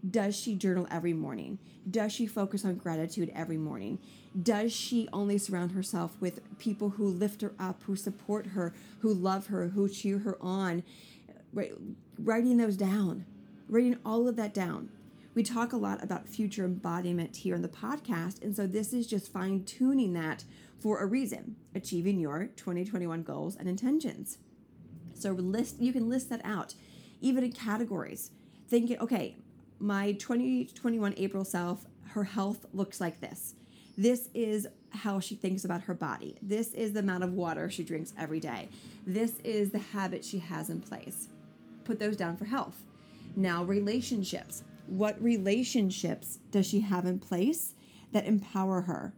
Does 0.10 0.36
she 0.36 0.56
journal 0.56 0.88
every 0.90 1.14
morning? 1.14 1.60
Does 1.90 2.12
she 2.14 2.28
focus 2.28 2.64
on 2.64 2.76
gratitude 2.76 3.32
every 3.36 3.58
morning? 3.58 4.00
Does 4.42 4.72
she 4.72 5.10
only 5.12 5.38
surround 5.38 5.72
herself 5.72 6.16
with 6.20 6.40
people 6.60 6.92
who 6.92 7.08
lift 7.08 7.42
her 7.42 7.54
up, 7.60 7.82
who 7.84 7.96
support 7.96 8.48
her, 8.48 8.74
who 9.00 9.14
love 9.14 9.48
her, 9.48 9.70
who 9.70 9.90
cheer 9.90 10.20
her 10.20 10.38
on? 10.42 10.84
Writing 12.20 12.58
those 12.58 12.78
down, 12.78 13.26
writing 13.70 13.98
all 14.06 14.28
of 14.28 14.36
that 14.36 14.54
down 14.54 14.90
we 15.38 15.44
talk 15.44 15.72
a 15.72 15.78
lot 15.78 16.04
about 16.04 16.28
future 16.28 16.66
embodiment 16.66 17.36
here 17.36 17.54
in 17.54 17.62
the 17.62 17.68
podcast. 17.68 18.42
And 18.42 18.56
so 18.56 18.66
this 18.66 18.92
is 18.92 19.06
just 19.06 19.32
fine 19.32 19.66
tuning 19.66 20.14
that 20.14 20.44
for 20.80 21.00
a 21.00 21.06
reason, 21.06 21.58
achieving 21.76 22.20
your 22.20 22.50
2021 22.56 23.22
goals 23.22 23.56
and 23.56 23.70
intentions. 23.70 24.40
So 25.14 25.34
list 25.34 25.80
you 25.80 25.94
can 25.94 26.10
list 26.10 26.32
that 26.32 26.42
out, 26.44 26.74
even 27.22 27.44
in 27.44 27.52
categories. 27.52 28.32
Thinking, 28.68 28.98
okay, 28.98 29.36
my 29.78 30.14
2021 30.14 31.14
April 31.18 31.46
self, 31.46 31.86
her 32.14 32.24
health 32.24 32.66
looks 32.74 33.00
like 33.00 33.22
this. 33.22 33.54
This 33.96 34.30
is 34.34 34.68
how 34.90 35.20
she 35.20 35.36
thinks 35.36 35.64
about 35.64 35.82
her 35.82 35.94
body. 35.94 36.36
This 36.42 36.74
is 36.74 36.94
the 36.94 37.02
amount 37.02 37.24
of 37.24 37.34
water 37.34 37.70
she 37.70 37.84
drinks 37.84 38.12
every 38.18 38.40
day. 38.40 38.70
This 39.06 39.34
is 39.44 39.70
the 39.70 39.78
habit 39.78 40.26
she 40.26 40.40
has 40.40 40.72
in 40.72 40.82
place. 40.82 41.28
Put 41.88 42.00
those 42.00 42.18
down 42.18 42.36
for 42.36 42.44
health. 42.44 42.84
Now, 43.38 43.64
relationships. 43.64 44.66
What 44.88 45.22
relationships 45.24 46.40
does 46.52 46.68
she 46.68 46.82
have 46.82 47.06
in 47.06 47.18
place 47.18 47.76
that 48.12 48.26
empower 48.26 48.82
her? 48.82 49.14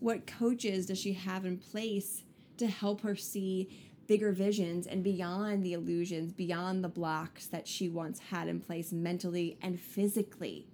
What 0.00 0.26
coaches 0.26 0.86
does 0.86 0.98
she 0.98 1.12
have 1.12 1.44
in 1.44 1.56
place 1.56 2.24
to 2.56 2.66
help 2.66 3.02
her 3.02 3.14
see 3.14 3.68
bigger 4.08 4.32
visions 4.32 4.88
and 4.88 5.04
beyond 5.04 5.62
the 5.62 5.74
illusions, 5.74 6.32
beyond 6.32 6.82
the 6.82 6.88
blocks 6.88 7.46
that 7.46 7.68
she 7.68 7.88
once 7.88 8.18
had 8.18 8.48
in 8.48 8.58
place 8.58 8.92
mentally 8.92 9.56
and 9.62 9.78
physically? 9.80 10.66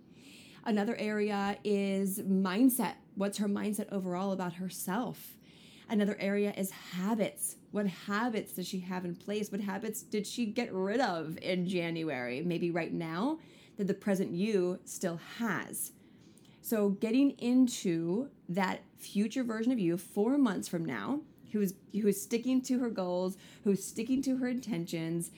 Another 0.64 0.96
area 0.96 1.58
is 1.64 2.20
mindset. 2.20 2.94
What's 3.14 3.36
her 3.36 3.48
mindset 3.48 3.92
overall 3.92 4.32
about 4.32 4.54
herself? 4.54 5.36
Another 5.86 6.16
area 6.18 6.54
is 6.56 6.70
habits. 6.70 7.56
What 7.74 7.88
habits 7.88 8.52
does 8.52 8.68
she 8.68 8.78
have 8.78 9.04
in 9.04 9.16
place? 9.16 9.50
What 9.50 9.60
habits 9.60 10.02
did 10.02 10.28
she 10.28 10.46
get 10.46 10.72
rid 10.72 11.00
of 11.00 11.36
in 11.42 11.66
January? 11.66 12.40
Maybe 12.40 12.70
right 12.70 12.92
now 12.92 13.40
that 13.78 13.88
the 13.88 13.94
present 13.94 14.30
you 14.30 14.78
still 14.84 15.18
has. 15.38 15.90
So, 16.62 16.90
getting 16.90 17.30
into 17.32 18.28
that 18.48 18.82
future 18.96 19.42
version 19.42 19.72
of 19.72 19.80
you 19.80 19.96
four 19.96 20.38
months 20.38 20.68
from 20.68 20.84
now, 20.84 21.22
who's 21.50 21.74
who 21.90 22.06
is 22.06 22.22
sticking 22.22 22.62
to 22.62 22.78
her 22.78 22.90
goals, 22.90 23.36
who's 23.64 23.84
sticking 23.84 24.22
to 24.22 24.36
her 24.36 24.46
intentions, 24.46 25.32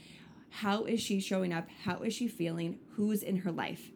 how 0.50 0.84
is 0.84 1.00
she 1.00 1.20
showing 1.20 1.54
up? 1.54 1.70
How 1.84 2.00
is 2.00 2.12
she 2.12 2.28
feeling? 2.28 2.80
Who's 2.96 3.22
in 3.22 3.36
her 3.38 3.50
life? 3.50 3.92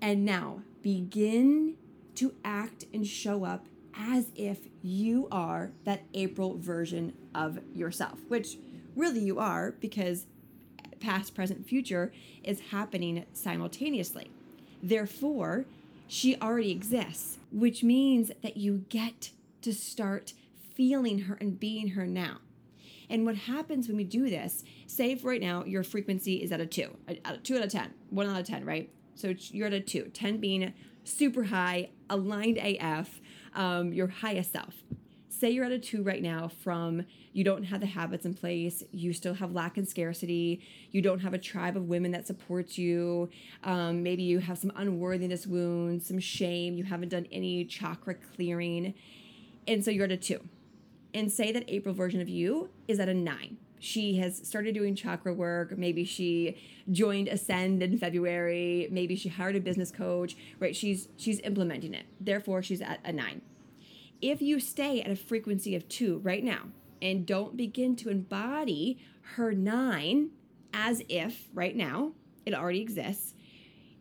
And 0.00 0.24
now 0.24 0.62
begin 0.80 1.76
to 2.14 2.32
act 2.46 2.86
and 2.94 3.06
show 3.06 3.44
up 3.44 3.66
as 3.98 4.26
if 4.36 4.58
you 4.82 5.28
are 5.30 5.72
that 5.84 6.04
April 6.14 6.56
version 6.56 7.12
of 7.34 7.58
yourself, 7.74 8.20
which 8.28 8.56
really 8.94 9.20
you 9.20 9.38
are 9.38 9.72
because 9.80 10.26
past, 11.00 11.34
present, 11.34 11.66
future 11.66 12.12
is 12.44 12.60
happening 12.70 13.24
simultaneously. 13.32 14.30
Therefore, 14.82 15.64
she 16.06 16.40
already 16.40 16.70
exists, 16.70 17.38
which 17.52 17.82
means 17.82 18.30
that 18.42 18.56
you 18.56 18.84
get 18.88 19.30
to 19.62 19.74
start 19.74 20.32
feeling 20.74 21.20
her 21.20 21.36
and 21.40 21.58
being 21.58 21.88
her 21.88 22.06
now. 22.06 22.38
And 23.10 23.24
what 23.24 23.36
happens 23.36 23.88
when 23.88 23.96
we 23.96 24.04
do 24.04 24.28
this, 24.28 24.64
say 24.86 25.14
right 25.22 25.40
now 25.40 25.64
your 25.64 25.82
frequency 25.82 26.42
is 26.42 26.52
at 26.52 26.60
a 26.60 26.66
two, 26.66 26.96
a, 27.08 27.18
a 27.24 27.36
two 27.38 27.56
out 27.56 27.64
of 27.64 27.72
10, 27.72 27.92
one 28.10 28.28
out 28.28 28.40
of 28.40 28.46
10, 28.46 28.64
right? 28.64 28.90
So 29.14 29.34
you're 29.50 29.66
at 29.66 29.72
a 29.72 29.80
two, 29.80 30.04
10 30.14 30.38
being 30.38 30.72
super 31.04 31.44
high, 31.44 31.90
aligned 32.08 32.58
AF, 32.58 33.20
um, 33.58 33.92
your 33.92 34.06
highest 34.06 34.52
self 34.52 34.74
say 35.38 35.50
you're 35.50 35.64
at 35.64 35.72
a 35.72 35.78
two 35.78 36.02
right 36.02 36.22
now 36.22 36.48
from 36.48 37.04
you 37.32 37.44
don't 37.44 37.64
have 37.64 37.80
the 37.80 37.86
habits 37.86 38.24
in 38.24 38.34
place, 38.34 38.82
you 38.90 39.12
still 39.12 39.34
have 39.34 39.52
lack 39.52 39.76
and 39.76 39.88
scarcity, 39.88 40.60
you 40.90 41.00
don't 41.00 41.20
have 41.20 41.34
a 41.34 41.38
tribe 41.38 41.76
of 41.76 41.88
women 41.88 42.10
that 42.10 42.26
supports 42.26 42.76
you, 42.76 43.28
um, 43.64 44.02
maybe 44.02 44.22
you 44.22 44.40
have 44.40 44.58
some 44.58 44.72
unworthiness 44.76 45.46
wounds, 45.46 46.06
some 46.06 46.18
shame, 46.18 46.76
you 46.76 46.84
haven't 46.84 47.10
done 47.10 47.26
any 47.30 47.64
chakra 47.64 48.14
clearing, 48.14 48.94
and 49.66 49.84
so 49.84 49.90
you're 49.90 50.06
at 50.06 50.12
a 50.12 50.16
two. 50.16 50.40
And 51.14 51.32
say 51.32 51.52
that 51.52 51.64
April 51.68 51.94
version 51.94 52.20
of 52.20 52.28
you 52.28 52.70
is 52.86 53.00
at 53.00 53.08
a 53.08 53.14
nine. 53.14 53.56
She 53.78 54.16
has 54.16 54.46
started 54.46 54.74
doing 54.74 54.94
chakra 54.94 55.32
work. 55.32 55.76
Maybe 55.76 56.04
she 56.04 56.56
joined 56.90 57.28
Ascend 57.28 57.82
in 57.82 57.98
February. 57.98 58.88
Maybe 58.90 59.16
she 59.16 59.28
hired 59.28 59.56
a 59.56 59.60
business 59.60 59.90
coach. 59.90 60.36
Right? 60.58 60.74
She's 60.74 61.08
she's 61.16 61.40
implementing 61.40 61.94
it. 61.94 62.06
Therefore, 62.20 62.62
she's 62.62 62.80
at 62.80 63.00
a 63.04 63.12
nine 63.12 63.42
if 64.20 64.42
you 64.42 64.58
stay 64.60 65.00
at 65.00 65.10
a 65.10 65.16
frequency 65.16 65.74
of 65.74 65.88
two 65.88 66.18
right 66.18 66.42
now 66.42 66.64
and 67.00 67.26
don't 67.26 67.56
begin 67.56 67.94
to 67.96 68.08
embody 68.08 68.98
her 69.34 69.52
nine 69.52 70.30
as 70.72 71.02
if 71.08 71.48
right 71.54 71.76
now 71.76 72.12
it 72.44 72.54
already 72.54 72.80
exists, 72.80 73.34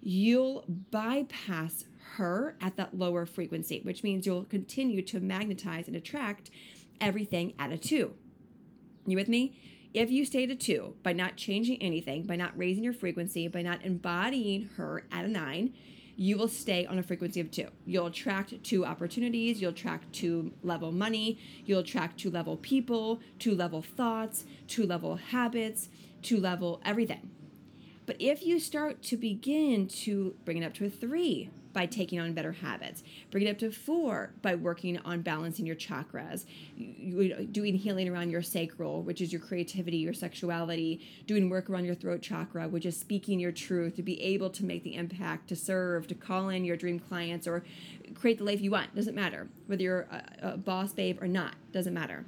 you'll 0.01 0.63
bypass 0.67 1.85
her 2.15 2.55
at 2.61 2.77
that 2.77 2.97
lower 2.97 3.25
frequency, 3.25 3.81
which 3.83 4.03
means 4.03 4.25
you'll 4.25 4.45
continue 4.45 5.01
to 5.03 5.19
magnetize 5.19 5.87
and 5.87 5.95
attract 5.95 6.49
everything 6.99 7.53
at 7.59 7.71
a 7.71 7.77
two. 7.77 8.13
You 9.07 9.15
with 9.15 9.29
me? 9.29 9.57
If 9.93 10.11
you 10.11 10.25
stay 10.25 10.43
a 10.43 10.53
two 10.53 10.95
by 11.01 11.13
not 11.13 11.37
changing 11.37 11.81
anything, 11.81 12.23
by 12.23 12.35
not 12.35 12.57
raising 12.57 12.83
your 12.83 12.93
frequency, 12.93 13.47
by 13.47 13.61
not 13.61 13.83
embodying 13.83 14.69
her 14.75 15.05
at 15.13 15.23
a 15.23 15.29
nine, 15.29 15.73
you 16.17 16.37
will 16.37 16.49
stay 16.49 16.85
on 16.85 16.99
a 16.99 17.03
frequency 17.03 17.39
of 17.39 17.49
two. 17.49 17.67
You'll 17.85 18.07
attract 18.07 18.61
two 18.63 18.85
opportunities, 18.85 19.61
you'll 19.61 19.71
attract 19.71 20.11
two 20.11 20.51
level 20.61 20.91
money, 20.91 21.39
you'll 21.65 21.79
attract 21.79 22.19
two 22.19 22.29
level 22.29 22.57
people, 22.57 23.21
two 23.39 23.55
level 23.55 23.81
thoughts, 23.81 24.43
two 24.67 24.85
level 24.85 25.15
habits, 25.15 25.87
two 26.21 26.39
level 26.39 26.81
everything. 26.83 27.31
But 28.07 28.15
if 28.19 28.43
you 28.43 28.59
start 28.59 29.03
to 29.03 29.17
begin 29.17 29.87
to 29.89 30.33
bring 30.45 30.57
it 30.57 30.65
up 30.65 30.73
to 30.75 30.85
a 30.85 30.89
three 30.89 31.49
by 31.73 31.85
taking 31.85 32.19
on 32.19 32.33
better 32.33 32.53
habits, 32.53 33.03
bring 33.29 33.45
it 33.45 33.51
up 33.51 33.59
to 33.59 33.69
four 33.69 34.31
by 34.41 34.55
working 34.55 34.97
on 34.99 35.21
balancing 35.21 35.65
your 35.65 35.75
chakras, 35.75 36.45
doing 37.51 37.75
healing 37.75 38.07
around 38.07 38.29
your 38.29 38.41
sacral, 38.41 39.03
which 39.03 39.19
is 39.19 39.33
your 39.33 39.41
creativity, 39.41 39.97
your 39.97 40.13
sexuality, 40.13 41.05
doing 41.27 41.49
work 41.49 41.69
around 41.69 41.83
your 41.83 41.95
throat 41.95 42.21
chakra, 42.21 42.69
which 42.69 42.85
is 42.85 42.97
speaking 42.97 43.41
your 43.41 43.51
truth, 43.51 43.97
to 43.97 44.01
be 44.01 44.19
able 44.23 44.49
to 44.51 44.63
make 44.63 44.83
the 44.83 44.95
impact, 44.95 45.49
to 45.49 45.55
serve, 45.55 46.07
to 46.07 46.15
call 46.15 46.47
in 46.47 46.63
your 46.63 46.77
dream 46.77 46.99
clients, 46.99 47.45
or 47.45 47.63
create 48.15 48.37
the 48.37 48.45
life 48.45 48.61
you 48.61 48.71
want. 48.71 48.95
Doesn't 48.95 49.15
matter 49.15 49.49
whether 49.65 49.83
you're 49.83 50.07
a, 50.09 50.53
a 50.53 50.57
boss 50.57 50.93
babe 50.93 51.21
or 51.21 51.27
not. 51.27 51.55
Doesn't 51.73 51.93
matter 51.93 52.25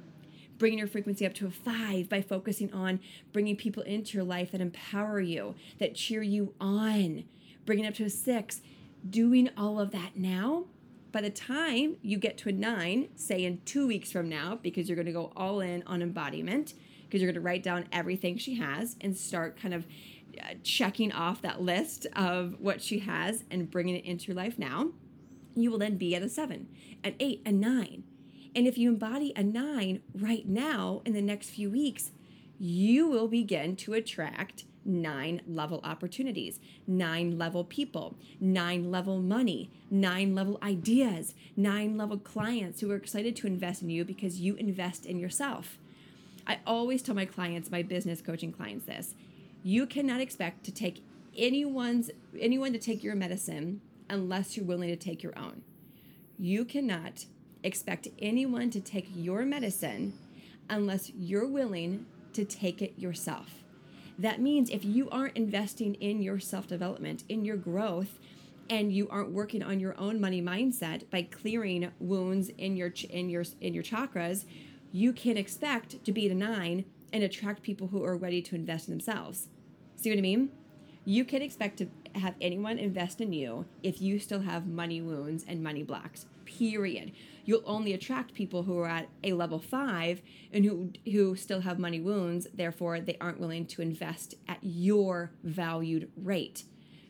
bringing 0.60 0.78
your 0.78 0.86
frequency 0.86 1.26
up 1.26 1.32
to 1.32 1.46
a 1.46 1.50
five 1.50 2.08
by 2.08 2.20
focusing 2.20 2.72
on 2.72 3.00
bringing 3.32 3.56
people 3.56 3.82
into 3.82 4.16
your 4.16 4.26
life 4.26 4.52
that 4.52 4.60
empower 4.60 5.18
you, 5.18 5.54
that 5.78 5.94
cheer 5.94 6.22
you 6.22 6.54
on, 6.60 7.24
bringing 7.64 7.86
up 7.86 7.94
to 7.94 8.04
a 8.04 8.10
six, 8.10 8.60
doing 9.08 9.48
all 9.56 9.80
of 9.80 9.90
that 9.90 10.16
now. 10.16 10.66
By 11.12 11.22
the 11.22 11.30
time 11.30 11.96
you 12.02 12.18
get 12.18 12.36
to 12.38 12.50
a 12.50 12.52
nine, 12.52 13.08
say 13.16 13.44
in 13.44 13.62
two 13.64 13.86
weeks 13.86 14.12
from 14.12 14.28
now, 14.28 14.58
because 14.62 14.88
you're 14.88 14.96
going 14.96 15.06
to 15.06 15.12
go 15.12 15.32
all 15.34 15.60
in 15.60 15.82
on 15.86 16.02
embodiment, 16.02 16.74
because 17.06 17.22
you're 17.22 17.32
going 17.32 17.42
to 17.42 17.46
write 17.46 17.62
down 17.62 17.86
everything 17.90 18.36
she 18.36 18.56
has 18.56 18.96
and 19.00 19.16
start 19.16 19.60
kind 19.60 19.72
of 19.72 19.86
uh, 20.40 20.54
checking 20.62 21.10
off 21.10 21.40
that 21.40 21.62
list 21.62 22.06
of 22.14 22.54
what 22.60 22.82
she 22.82 23.00
has 23.00 23.44
and 23.50 23.70
bringing 23.70 23.96
it 23.96 24.04
into 24.04 24.26
your 24.26 24.36
life 24.36 24.58
now, 24.58 24.90
you 25.56 25.70
will 25.70 25.78
then 25.78 25.96
be 25.96 26.14
at 26.14 26.22
a 26.22 26.28
seven, 26.28 26.68
an 27.02 27.14
eight, 27.18 27.40
a 27.46 27.50
nine. 27.50 28.04
And 28.54 28.66
if 28.66 28.76
you 28.76 28.88
embody 28.90 29.32
a 29.36 29.42
nine 29.42 30.02
right 30.14 30.46
now 30.46 31.02
in 31.04 31.12
the 31.12 31.22
next 31.22 31.50
few 31.50 31.70
weeks, 31.70 32.10
you 32.58 33.08
will 33.08 33.28
begin 33.28 33.76
to 33.76 33.94
attract 33.94 34.64
nine 34.84 35.40
level 35.46 35.80
opportunities, 35.84 36.58
nine 36.86 37.38
level 37.38 37.64
people, 37.64 38.16
nine 38.40 38.90
level 38.90 39.20
money, 39.20 39.70
nine 39.90 40.34
level 40.34 40.58
ideas, 40.62 41.34
nine 41.56 41.96
level 41.96 42.18
clients 42.18 42.80
who 42.80 42.90
are 42.90 42.96
excited 42.96 43.36
to 43.36 43.46
invest 43.46 43.82
in 43.82 43.90
you 43.90 44.04
because 44.04 44.40
you 44.40 44.54
invest 44.56 45.06
in 45.06 45.18
yourself. 45.18 45.78
I 46.46 46.58
always 46.66 47.02
tell 47.02 47.14
my 47.14 47.26
clients, 47.26 47.70
my 47.70 47.82
business 47.82 48.20
coaching 48.20 48.52
clients 48.52 48.86
this. 48.86 49.14
You 49.62 49.86
cannot 49.86 50.20
expect 50.20 50.64
to 50.64 50.72
take 50.72 51.04
anyone's 51.36 52.10
anyone 52.38 52.72
to 52.72 52.78
take 52.78 53.04
your 53.04 53.14
medicine 53.14 53.80
unless 54.08 54.56
you're 54.56 54.66
willing 54.66 54.88
to 54.88 54.96
take 54.96 55.22
your 55.22 55.38
own. 55.38 55.62
You 56.38 56.64
cannot 56.64 57.26
expect 57.62 58.08
anyone 58.18 58.70
to 58.70 58.80
take 58.80 59.08
your 59.14 59.44
medicine 59.44 60.12
unless 60.68 61.10
you're 61.10 61.46
willing 61.46 62.06
to 62.32 62.44
take 62.44 62.80
it 62.80 62.98
yourself. 62.98 63.62
That 64.18 64.40
means 64.40 64.70
if 64.70 64.84
you 64.84 65.08
aren't 65.10 65.36
investing 65.36 65.94
in 65.94 66.22
your 66.22 66.38
self 66.38 66.66
development, 66.66 67.24
in 67.28 67.44
your 67.44 67.56
growth, 67.56 68.18
and 68.68 68.92
you 68.92 69.08
aren't 69.08 69.30
working 69.30 69.62
on 69.62 69.80
your 69.80 69.98
own 69.98 70.20
money 70.20 70.40
mindset 70.40 71.08
by 71.10 71.22
clearing 71.22 71.90
wounds 71.98 72.50
in 72.56 72.76
your 72.76 72.92
in 73.08 73.28
your 73.28 73.44
in 73.60 73.74
your 73.74 73.82
chakras, 73.82 74.44
you 74.92 75.12
can 75.12 75.36
expect 75.36 76.04
to 76.04 76.12
be 76.12 76.26
at 76.26 76.32
a 76.32 76.34
nine 76.34 76.84
and 77.12 77.24
attract 77.24 77.62
people 77.62 77.88
who 77.88 78.04
are 78.04 78.16
ready 78.16 78.40
to 78.42 78.54
invest 78.54 78.88
in 78.88 78.92
themselves. 78.92 79.48
See 79.96 80.10
what 80.10 80.18
I 80.18 80.22
mean? 80.22 80.50
You 81.04 81.24
can 81.24 81.42
expect 81.42 81.78
to 81.78 81.88
have 82.14 82.34
anyone 82.40 82.78
invest 82.78 83.20
in 83.20 83.32
you 83.32 83.64
if 83.82 84.00
you 84.00 84.18
still 84.18 84.40
have 84.40 84.66
money 84.66 85.00
wounds 85.00 85.44
and 85.48 85.62
money 85.62 85.82
blocks. 85.82 86.26
Period. 86.58 87.12
You'll 87.44 87.62
only 87.64 87.92
attract 87.92 88.34
people 88.34 88.64
who 88.64 88.78
are 88.78 88.88
at 88.88 89.08
a 89.22 89.32
level 89.32 89.60
five 89.60 90.20
and 90.52 90.64
who 90.64 90.92
who 91.10 91.36
still 91.36 91.60
have 91.60 91.78
money 91.78 92.00
wounds. 92.00 92.48
Therefore 92.52 93.00
they 93.00 93.16
aren't 93.20 93.40
willing 93.40 93.66
to 93.66 93.82
invest 93.82 94.34
at 94.48 94.58
your 94.62 95.30
valued 95.44 96.10
rate. 96.16 96.64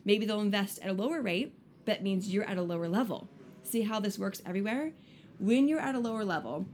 Maybe 0.05 0.25
they'll 0.25 0.41
invest 0.41 0.79
at 0.79 0.89
a 0.89 0.93
lower 0.93 1.21
rate 1.21 1.53
that 1.85 2.03
means 2.03 2.31
you're 2.31 2.47
at 2.47 2.57
a 2.57 2.61
lower 2.61 2.87
level. 2.87 3.29
See 3.63 3.81
how 3.81 3.99
this 3.99 4.19
works 4.19 4.41
everywhere? 4.45 4.93
When 5.39 5.67
you're 5.67 5.79
at 5.79 5.95
a 5.95 5.99
lower 5.99 6.23
level 6.23 6.67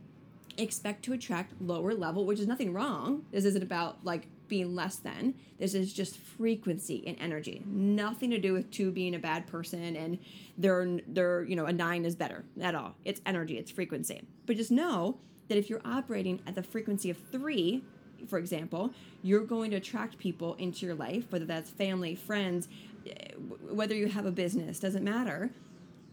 expect 0.57 1.05
to 1.05 1.13
attract 1.13 1.53
lower 1.61 1.93
level 1.93 2.25
which 2.25 2.39
is 2.39 2.47
nothing 2.47 2.73
wrong. 2.73 3.25
This 3.31 3.45
isn't 3.45 3.63
about 3.63 4.03
like 4.03 4.27
being 4.47 4.75
less 4.75 4.97
than. 4.97 5.33
This 5.59 5.73
is 5.73 5.93
just 5.93 6.17
frequency 6.17 7.03
and 7.07 7.17
energy. 7.19 7.63
Nothing 7.65 8.31
to 8.31 8.37
do 8.37 8.53
with 8.53 8.69
two 8.71 8.91
being 8.91 9.15
a 9.15 9.19
bad 9.19 9.47
person 9.47 9.95
and 9.95 10.19
they're 10.57 10.99
they're, 11.07 11.43
you 11.43 11.55
know, 11.55 11.65
a 11.65 11.73
nine 11.73 12.05
is 12.05 12.15
better 12.15 12.43
at 12.61 12.75
all. 12.75 12.95
It's 13.05 13.21
energy, 13.25 13.57
it's 13.57 13.71
frequency. 13.71 14.21
But 14.45 14.57
just 14.57 14.71
know 14.71 15.17
that 15.47 15.57
if 15.57 15.69
you're 15.69 15.81
operating 15.85 16.41
at 16.45 16.55
the 16.55 16.63
frequency 16.63 17.09
of 17.09 17.17
three, 17.31 17.83
for 18.27 18.39
example, 18.39 18.93
you're 19.21 19.45
going 19.45 19.71
to 19.71 19.77
attract 19.77 20.17
people 20.17 20.55
into 20.55 20.85
your 20.85 20.95
life, 20.95 21.25
whether 21.29 21.45
that's 21.45 21.69
family, 21.69 22.15
friends, 22.15 22.67
eh, 23.05 23.31
whether 23.69 23.95
you 23.95 24.07
have 24.07 24.25
a 24.25 24.31
business, 24.31 24.79
doesn't 24.79 25.03
matter. 25.03 25.51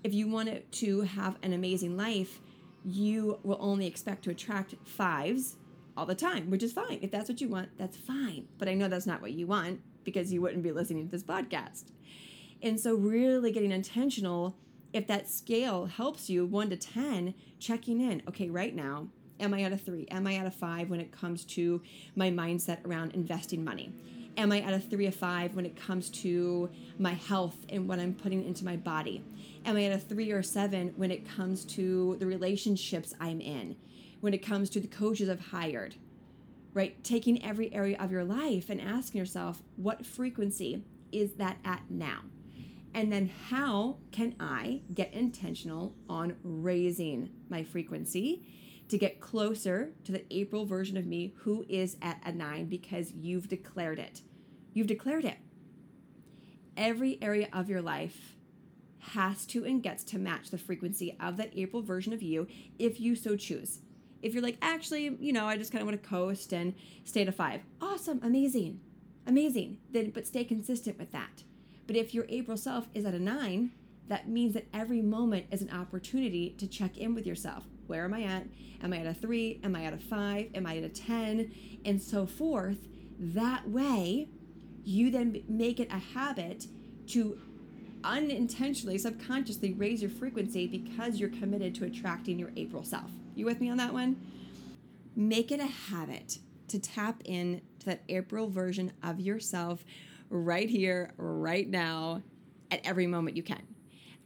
If 0.02 0.12
you 0.12 0.28
want 0.28 0.70
to 0.70 1.00
have 1.02 1.36
an 1.42 1.54
amazing 1.54 1.96
life, 1.96 2.40
you 2.84 3.38
will 3.42 3.56
only 3.60 3.86
expect 3.86 4.24
to 4.24 4.30
attract 4.30 4.74
fives 4.84 5.56
all 5.96 6.06
the 6.06 6.14
time, 6.14 6.50
which 6.50 6.62
is 6.62 6.72
fine. 6.72 6.98
If 7.02 7.10
that's 7.10 7.28
what 7.28 7.40
you 7.40 7.48
want, 7.48 7.70
that's 7.78 7.96
fine. 7.96 8.48
But 8.58 8.68
I 8.68 8.74
know 8.74 8.88
that's 8.88 9.06
not 9.06 9.22
what 9.22 9.32
you 9.32 9.46
want 9.46 9.80
because 10.04 10.32
you 10.32 10.40
wouldn't 10.40 10.62
be 10.62 10.72
listening 10.72 11.06
to 11.06 11.10
this 11.10 11.22
podcast. 11.22 11.84
And 12.62 12.80
so, 12.80 12.94
really 12.94 13.52
getting 13.52 13.72
intentional, 13.72 14.56
if 14.92 15.06
that 15.06 15.28
scale 15.28 15.86
helps 15.86 16.30
you 16.30 16.46
one 16.46 16.70
to 16.70 16.76
10, 16.76 17.34
checking 17.58 18.00
in. 18.00 18.22
Okay, 18.28 18.48
right 18.48 18.74
now, 18.74 19.08
am 19.40 19.54
I 19.54 19.62
at 19.62 19.72
a 19.72 19.76
three? 19.76 20.06
Am 20.10 20.26
I 20.26 20.36
at 20.36 20.46
a 20.46 20.50
five 20.50 20.90
when 20.90 21.00
it 21.00 21.12
comes 21.12 21.44
to 21.46 21.82
my 22.16 22.30
mindset 22.30 22.84
around 22.86 23.12
investing 23.12 23.64
money? 23.64 23.92
Am 24.36 24.50
I 24.50 24.60
at 24.62 24.74
a 24.74 24.80
three 24.80 25.06
or 25.06 25.12
five 25.12 25.54
when 25.54 25.64
it 25.64 25.76
comes 25.76 26.10
to 26.10 26.68
my 26.98 27.12
health 27.12 27.56
and 27.68 27.88
what 27.88 28.00
I'm 28.00 28.14
putting 28.14 28.44
into 28.44 28.64
my 28.64 28.76
body? 28.76 29.22
Am 29.64 29.76
I 29.76 29.84
at 29.84 29.92
a 29.92 29.98
three 29.98 30.32
or 30.32 30.42
seven 30.42 30.92
when 30.96 31.10
it 31.10 31.28
comes 31.28 31.64
to 31.66 32.16
the 32.18 32.26
relationships 32.26 33.14
I'm 33.20 33.40
in? 33.40 33.76
When 34.24 34.32
it 34.32 34.38
comes 34.38 34.70
to 34.70 34.80
the 34.80 34.88
coaches 34.88 35.28
I've 35.28 35.48
hired, 35.48 35.96
right? 36.72 37.04
Taking 37.04 37.44
every 37.44 37.70
area 37.74 37.98
of 38.00 38.10
your 38.10 38.24
life 38.24 38.70
and 38.70 38.80
asking 38.80 39.18
yourself, 39.18 39.62
what 39.76 40.06
frequency 40.06 40.82
is 41.12 41.34
that 41.34 41.58
at 41.62 41.82
now? 41.90 42.20
And 42.94 43.12
then 43.12 43.30
how 43.50 43.98
can 44.12 44.34
I 44.40 44.80
get 44.94 45.12
intentional 45.12 45.94
on 46.08 46.36
raising 46.42 47.32
my 47.50 47.64
frequency 47.64 48.46
to 48.88 48.96
get 48.96 49.20
closer 49.20 49.90
to 50.04 50.12
the 50.12 50.24
April 50.34 50.64
version 50.64 50.96
of 50.96 51.04
me 51.04 51.34
who 51.40 51.66
is 51.68 51.98
at 52.00 52.18
a 52.24 52.32
nine 52.32 52.64
because 52.64 53.12
you've 53.12 53.48
declared 53.48 53.98
it? 53.98 54.22
You've 54.72 54.86
declared 54.86 55.26
it. 55.26 55.36
Every 56.78 57.18
area 57.20 57.50
of 57.52 57.68
your 57.68 57.82
life 57.82 58.36
has 59.00 59.44
to 59.44 59.66
and 59.66 59.82
gets 59.82 60.02
to 60.04 60.18
match 60.18 60.48
the 60.48 60.56
frequency 60.56 61.14
of 61.20 61.36
that 61.36 61.52
April 61.54 61.82
version 61.82 62.14
of 62.14 62.22
you 62.22 62.46
if 62.78 62.98
you 62.98 63.14
so 63.14 63.36
choose. 63.36 63.80
If 64.24 64.32
you're 64.32 64.42
like, 64.42 64.56
actually, 64.62 65.18
you 65.20 65.34
know, 65.34 65.44
I 65.44 65.58
just 65.58 65.70
kind 65.70 65.82
of 65.82 65.86
want 65.86 66.02
to 66.02 66.08
coast 66.08 66.54
and 66.54 66.74
stay 67.04 67.20
at 67.20 67.28
a 67.28 67.32
five, 67.32 67.60
awesome, 67.82 68.20
amazing, 68.22 68.80
amazing. 69.26 69.76
Then, 69.92 70.12
but 70.12 70.26
stay 70.26 70.44
consistent 70.44 70.98
with 70.98 71.12
that. 71.12 71.42
But 71.86 71.96
if 71.96 72.14
your 72.14 72.24
April 72.30 72.56
self 72.56 72.88
is 72.94 73.04
at 73.04 73.12
a 73.12 73.18
nine, 73.18 73.72
that 74.08 74.26
means 74.26 74.54
that 74.54 74.64
every 74.72 75.02
moment 75.02 75.44
is 75.50 75.60
an 75.60 75.70
opportunity 75.70 76.54
to 76.56 76.66
check 76.66 76.96
in 76.96 77.14
with 77.14 77.26
yourself. 77.26 77.64
Where 77.86 78.06
am 78.06 78.14
I 78.14 78.22
at? 78.22 78.46
Am 78.82 78.94
I 78.94 79.00
at 79.00 79.06
a 79.06 79.12
three? 79.12 79.60
Am 79.62 79.76
I 79.76 79.84
at 79.84 79.92
a 79.92 79.98
five? 79.98 80.48
Am 80.54 80.64
I 80.64 80.78
at 80.78 80.84
a 80.84 80.88
10? 80.88 81.52
And 81.84 82.00
so 82.00 82.24
forth. 82.24 82.78
That 83.18 83.68
way, 83.68 84.28
you 84.84 85.10
then 85.10 85.44
make 85.48 85.80
it 85.80 85.92
a 85.92 85.98
habit 85.98 86.66
to 87.08 87.38
unintentionally, 88.02 88.96
subconsciously 88.96 89.74
raise 89.74 90.00
your 90.00 90.10
frequency 90.10 90.66
because 90.66 91.20
you're 91.20 91.28
committed 91.28 91.74
to 91.74 91.84
attracting 91.84 92.38
your 92.38 92.52
April 92.56 92.84
self. 92.84 93.10
You 93.34 93.46
with 93.46 93.60
me 93.60 93.68
on 93.68 93.78
that 93.78 93.92
one? 93.92 94.16
Make 95.16 95.50
it 95.50 95.60
a 95.60 95.66
habit 95.66 96.38
to 96.68 96.78
tap 96.78 97.20
in 97.24 97.60
to 97.80 97.86
that 97.86 98.02
April 98.08 98.48
version 98.48 98.92
of 99.02 99.18
yourself 99.20 99.84
right 100.30 100.68
here, 100.68 101.12
right 101.16 101.68
now, 101.68 102.22
at 102.70 102.80
every 102.84 103.06
moment 103.06 103.36
you 103.36 103.42
can. 103.42 103.62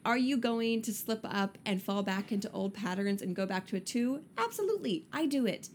Are 0.05 0.19
you 0.19 0.37
going 0.37 0.83
to 0.83 0.93
slip 0.93 1.21
up 1.25 1.59
and 1.65 1.83
fall 1.83 2.03
back 2.03 2.33
into 2.33 2.51
old 2.53 2.75
patterns 2.75 3.23
and 3.23 3.35
go 3.35 3.47
back 3.47 3.67
to 3.69 3.77
a 3.77 3.81
two? 3.81 4.23
Absolutely, 4.37 5.07
I 5.13 5.27
do 5.27 5.47
it. 5.47 5.71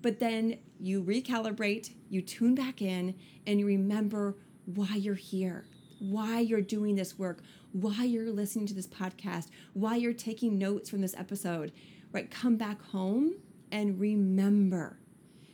But 0.00 0.20
then 0.20 0.58
you 0.78 1.02
recalibrate, 1.02 1.92
you 2.08 2.22
tune 2.22 2.54
back 2.54 2.80
in, 2.82 3.14
and 3.46 3.58
you 3.58 3.66
remember 3.66 4.36
why 4.64 4.94
you're 4.94 5.14
here, 5.14 5.66
why 5.98 6.40
you're 6.40 6.60
doing 6.60 6.94
this 6.94 7.18
work, 7.18 7.42
why 7.72 8.04
you're 8.04 8.30
listening 8.30 8.66
to 8.66 8.74
this 8.74 8.86
podcast, 8.86 9.48
why 9.72 9.96
you're 9.96 10.12
taking 10.12 10.58
notes 10.58 10.88
from 10.88 11.00
this 11.00 11.14
episode 11.16 11.72
right? 12.16 12.30
Come 12.30 12.56
back 12.56 12.82
home 12.82 13.34
and 13.70 14.00
remember. 14.00 14.98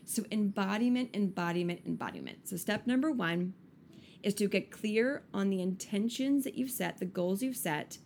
So, 0.04 0.22
embodiment, 0.30 1.10
embodiment, 1.12 1.80
embodiment. 1.84 2.46
So, 2.48 2.56
step 2.56 2.86
number 2.86 3.10
one 3.10 3.54
is 4.22 4.32
to 4.34 4.46
get 4.46 4.70
clear 4.70 5.24
on 5.34 5.50
the 5.50 5.60
intentions 5.60 6.44
that 6.44 6.54
you've 6.54 6.70
set, 6.70 6.98
the 6.98 7.04
goals 7.04 7.42
you've 7.42 7.56
set, 7.56 7.98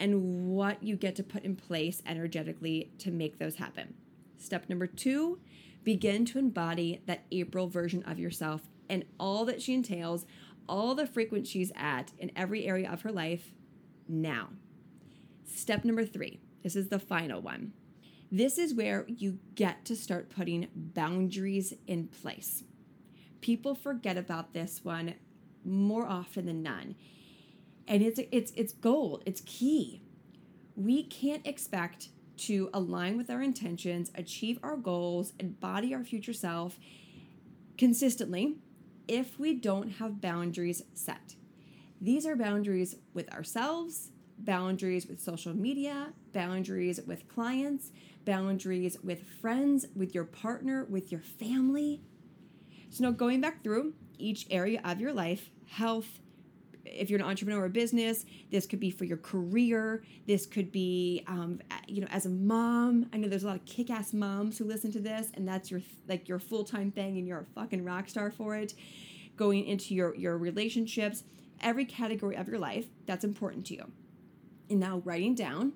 and 0.00 0.48
what 0.48 0.82
you 0.82 0.96
get 0.96 1.14
to 1.16 1.22
put 1.22 1.44
in 1.44 1.54
place 1.54 2.02
energetically 2.04 2.90
to 2.98 3.12
make 3.12 3.38
those 3.38 3.56
happen. 3.56 3.94
Step 4.38 4.68
number 4.68 4.88
two, 4.88 5.38
begin 5.84 6.24
to 6.24 6.40
embody 6.40 7.00
that 7.06 7.22
April 7.30 7.68
version 7.68 8.02
of 8.08 8.18
yourself 8.18 8.62
and 8.88 9.04
all 9.20 9.44
that 9.44 9.62
she 9.62 9.72
entails, 9.72 10.26
all 10.68 10.96
the 10.96 11.06
frequency 11.06 11.48
she's 11.48 11.72
at 11.76 12.10
in 12.18 12.32
every 12.34 12.66
area 12.66 12.90
of 12.90 13.02
her 13.02 13.12
life 13.12 13.52
now. 14.08 14.48
Step 15.46 15.84
number 15.84 16.04
three 16.04 16.40
this 16.64 16.74
is 16.74 16.88
the 16.88 16.98
final 16.98 17.40
one. 17.42 17.74
This 18.34 18.58
is 18.58 18.74
where 18.74 19.04
you 19.06 19.38
get 19.54 19.84
to 19.84 19.94
start 19.94 20.28
putting 20.28 20.66
boundaries 20.74 21.72
in 21.86 22.08
place. 22.08 22.64
People 23.40 23.76
forget 23.76 24.18
about 24.18 24.52
this 24.52 24.80
one 24.82 25.14
more 25.64 26.04
often 26.04 26.46
than 26.46 26.60
none. 26.60 26.96
And 27.86 28.02
it's 28.02 28.18
it's 28.32 28.50
it's 28.56 28.72
gold. 28.72 29.22
It's 29.24 29.40
key. 29.42 30.02
We 30.74 31.04
can't 31.04 31.46
expect 31.46 32.08
to 32.38 32.70
align 32.74 33.16
with 33.16 33.30
our 33.30 33.40
intentions, 33.40 34.10
achieve 34.16 34.58
our 34.64 34.76
goals, 34.76 35.32
embody 35.38 35.94
our 35.94 36.02
future 36.02 36.32
self 36.32 36.80
consistently 37.78 38.56
if 39.06 39.38
we 39.38 39.54
don't 39.54 39.90
have 40.00 40.20
boundaries 40.20 40.82
set. 40.92 41.36
These 42.00 42.26
are 42.26 42.34
boundaries 42.34 42.96
with 43.12 43.32
ourselves, 43.32 44.10
boundaries 44.38 45.06
with 45.06 45.20
social 45.20 45.54
media, 45.54 46.12
boundaries 46.32 47.00
with 47.06 47.28
clients, 47.28 47.92
boundaries 48.24 48.96
with 49.02 49.22
friends, 49.40 49.86
with 49.94 50.14
your 50.14 50.24
partner, 50.24 50.84
with 50.84 51.12
your 51.12 51.20
family. 51.20 52.00
So, 52.90 53.04
now 53.04 53.10
going 53.10 53.40
back 53.40 53.62
through 53.62 53.94
each 54.18 54.46
area 54.50 54.80
of 54.84 55.00
your 55.00 55.12
life 55.12 55.50
health, 55.66 56.20
if 56.84 57.10
you're 57.10 57.18
an 57.18 57.26
entrepreneur 57.26 57.64
or 57.64 57.68
business, 57.68 58.24
this 58.50 58.66
could 58.66 58.80
be 58.80 58.90
for 58.90 59.04
your 59.04 59.16
career. 59.16 60.04
This 60.26 60.46
could 60.46 60.70
be, 60.70 61.24
um, 61.26 61.60
you 61.86 62.00
know, 62.00 62.06
as 62.10 62.26
a 62.26 62.30
mom. 62.30 63.08
I 63.12 63.16
know 63.16 63.28
there's 63.28 63.44
a 63.44 63.46
lot 63.46 63.56
of 63.56 63.64
kick-ass 63.64 64.12
moms 64.12 64.58
who 64.58 64.64
listen 64.64 64.92
to 64.92 65.00
this, 65.00 65.28
and 65.34 65.46
that's 65.46 65.70
your 65.70 65.80
like 66.08 66.28
your 66.28 66.38
full-time 66.38 66.90
thing, 66.90 67.18
and 67.18 67.26
you're 67.26 67.40
a 67.40 67.60
fucking 67.60 67.84
rock 67.84 68.08
star 68.08 68.30
for 68.30 68.56
it. 68.56 68.74
Going 69.36 69.64
into 69.64 69.94
your 69.94 70.14
your 70.14 70.36
relationships, 70.38 71.24
every 71.60 71.84
category 71.84 72.36
of 72.36 72.48
your 72.48 72.58
life 72.58 72.86
that's 73.06 73.24
important 73.24 73.66
to 73.66 73.74
you, 73.74 73.90
and 74.70 74.80
now 74.80 75.02
writing 75.04 75.34
down 75.34 75.72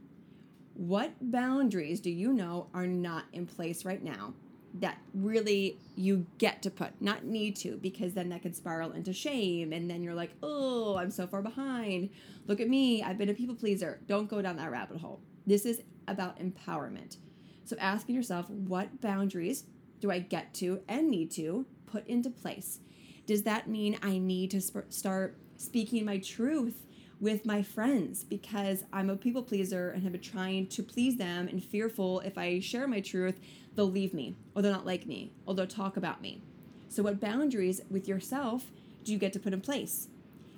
what 0.75 1.13
boundaries 1.21 2.01
do 2.01 2.11
you 2.11 2.33
know 2.33 2.69
are 2.73 2.87
not 2.87 3.25
in 3.33 3.47
place 3.47 3.85
right 3.85 4.03
now 4.03 4.33
that 4.75 4.99
really 5.15 5.79
you 5.97 6.27
get 6.39 6.63
to 6.63 6.71
put, 6.71 6.91
not 7.01 7.25
need 7.25 7.57
to, 7.57 7.77
because 7.79 8.15
then 8.15 8.29
that 8.29 8.43
can 8.43 8.53
spiral 8.53 8.93
into 8.93 9.13
shame. 9.13 9.73
And 9.73 9.91
then 9.91 10.03
you're 10.03 10.15
like, 10.15 10.31
oh, 10.43 10.97
I'm 10.97 11.11
so 11.11 11.27
far 11.27 11.43
behind. 11.43 12.11
Look 12.47 12.61
at 12.61 12.69
me. 12.69 13.03
I've 13.03 13.19
been 13.19 13.29
a 13.29 13.35
people 13.35 13.55
pleaser. 13.55 14.01
Don't 14.07 14.29
go 14.29 14.41
down 14.43 14.57
that 14.57 14.71
rabbit 14.71 15.01
hole. 15.01 15.21
This 15.47 15.65
is 15.65 15.83
about 16.07 16.39
empowerment. 16.39 17.17
So 17.65 17.77
asking 17.81 18.15
yourself, 18.15 18.49
what 18.51 19.01
boundaries 19.01 19.65
do 20.01 20.11
I 20.11 20.21
get 20.21 20.55
to 20.55 20.81
and 20.89 21.11
need 21.11 21.31
to 21.33 21.67
put 21.87 22.07
into 22.07 22.31
place? 22.31 22.79
Does 23.27 23.43
that 23.43 23.69
mean 23.69 23.99
I 24.03 24.19
need 24.19 24.51
to 24.53 24.61
sp- 24.63 24.89
start 24.91 25.37
speaking 25.57 26.05
my 26.05 26.19
truth 26.19 26.87
with 27.21 27.45
my 27.45 27.63
friends 27.63 28.25
because 28.25 28.85
I'm 28.93 29.11
a 29.11 29.17
people 29.17 29.43
pleaser 29.43 29.91
and 29.91 30.03
have 30.03 30.13
been 30.13 30.21
trying 30.21 30.69
to 30.69 30.83
please 30.83 31.17
them 31.17 31.49
and 31.49 31.63
fearful 31.63 32.21
if 32.21 32.39
I 32.39 32.61
share 32.61 32.87
my 32.87 33.01
truth 33.01 33.41
they'll 33.75 33.91
leave 33.91 34.13
me 34.13 34.35
or 34.55 34.63
they'll 34.63 34.73
not 34.73 34.87
like 34.87 35.07
me 35.07 35.31
or 35.47 35.55
they'll 35.55 35.67
talk 35.67 35.97
about 35.97 36.21
me. 36.21 36.43
So, 36.89 37.03
what 37.03 37.21
boundaries 37.21 37.81
with 37.89 38.09
yourself 38.09 38.67
do 39.05 39.13
you 39.13 39.19
get 39.19 39.33
to 39.35 39.41
put 39.41 39.53
in 39.53 39.61
place? 39.61 40.09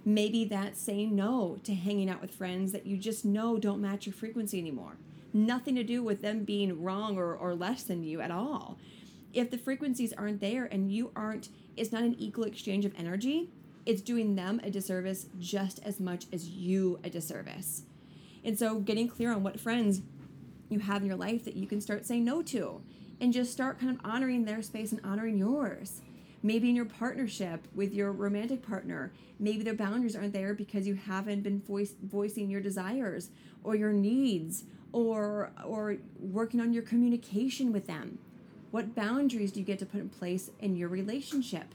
Maybe 0.04 0.44
that's 0.46 0.80
saying 0.80 1.14
no 1.14 1.58
to 1.64 1.74
hanging 1.74 2.08
out 2.08 2.22
with 2.22 2.30
friends 2.30 2.72
that 2.72 2.86
you 2.86 2.96
just 2.96 3.24
know 3.24 3.58
don't 3.58 3.80
match 3.80 4.06
your 4.06 4.14
frequency 4.14 4.58
anymore. 4.58 4.96
Nothing 5.32 5.74
to 5.76 5.84
do 5.84 6.02
with 6.02 6.22
them 6.22 6.44
being 6.44 6.82
wrong 6.82 7.18
or, 7.18 7.34
or 7.34 7.54
less 7.54 7.82
than 7.82 8.02
you 8.02 8.20
at 8.20 8.30
all. 8.30 8.78
If 9.34 9.50
the 9.50 9.58
frequencies 9.58 10.12
aren't 10.14 10.40
there 10.40 10.64
and 10.64 10.90
you 10.90 11.12
aren't, 11.14 11.50
it's 11.76 11.92
not 11.92 12.02
an 12.02 12.16
equal 12.18 12.44
exchange 12.44 12.84
of 12.84 12.94
energy, 12.96 13.50
it's 13.86 14.02
doing 14.02 14.36
them 14.36 14.60
a 14.62 14.70
disservice 14.70 15.26
just 15.38 15.80
as 15.84 16.00
much 16.00 16.26
as 16.32 16.48
you 16.48 16.98
a 17.04 17.10
disservice. 17.10 17.82
And 18.44 18.58
so, 18.58 18.80
getting 18.80 19.08
clear 19.08 19.32
on 19.32 19.42
what 19.42 19.60
friends 19.60 20.02
you 20.68 20.78
have 20.80 21.02
in 21.02 21.08
your 21.08 21.16
life 21.16 21.44
that 21.44 21.56
you 21.56 21.66
can 21.66 21.80
start 21.80 22.06
saying 22.06 22.24
no 22.24 22.42
to 22.42 22.80
and 23.20 23.32
just 23.32 23.52
start 23.52 23.78
kind 23.78 23.90
of 23.90 24.04
honoring 24.04 24.44
their 24.44 24.62
space 24.62 24.92
and 24.92 25.00
honoring 25.04 25.38
yours. 25.38 26.00
Maybe 26.42 26.70
in 26.70 26.76
your 26.76 26.86
partnership 26.86 27.68
with 27.74 27.92
your 27.92 28.12
romantic 28.12 28.66
partner, 28.66 29.12
maybe 29.38 29.62
their 29.62 29.74
boundaries 29.74 30.16
aren't 30.16 30.32
there 30.32 30.54
because 30.54 30.86
you 30.86 30.94
haven't 30.94 31.42
been 31.42 31.60
voice, 31.60 31.92
voicing 32.02 32.48
your 32.48 32.62
desires 32.62 33.28
or 33.62 33.74
your 33.74 33.92
needs 33.92 34.64
or 34.92 35.50
or 35.64 35.96
working 36.18 36.60
on 36.60 36.72
your 36.72 36.82
communication 36.82 37.72
with 37.72 37.86
them. 37.86 38.18
What 38.70 38.94
boundaries 38.94 39.52
do 39.52 39.60
you 39.60 39.66
get 39.66 39.78
to 39.80 39.86
put 39.86 40.00
in 40.00 40.08
place 40.08 40.50
in 40.60 40.76
your 40.76 40.88
relationship? 40.88 41.74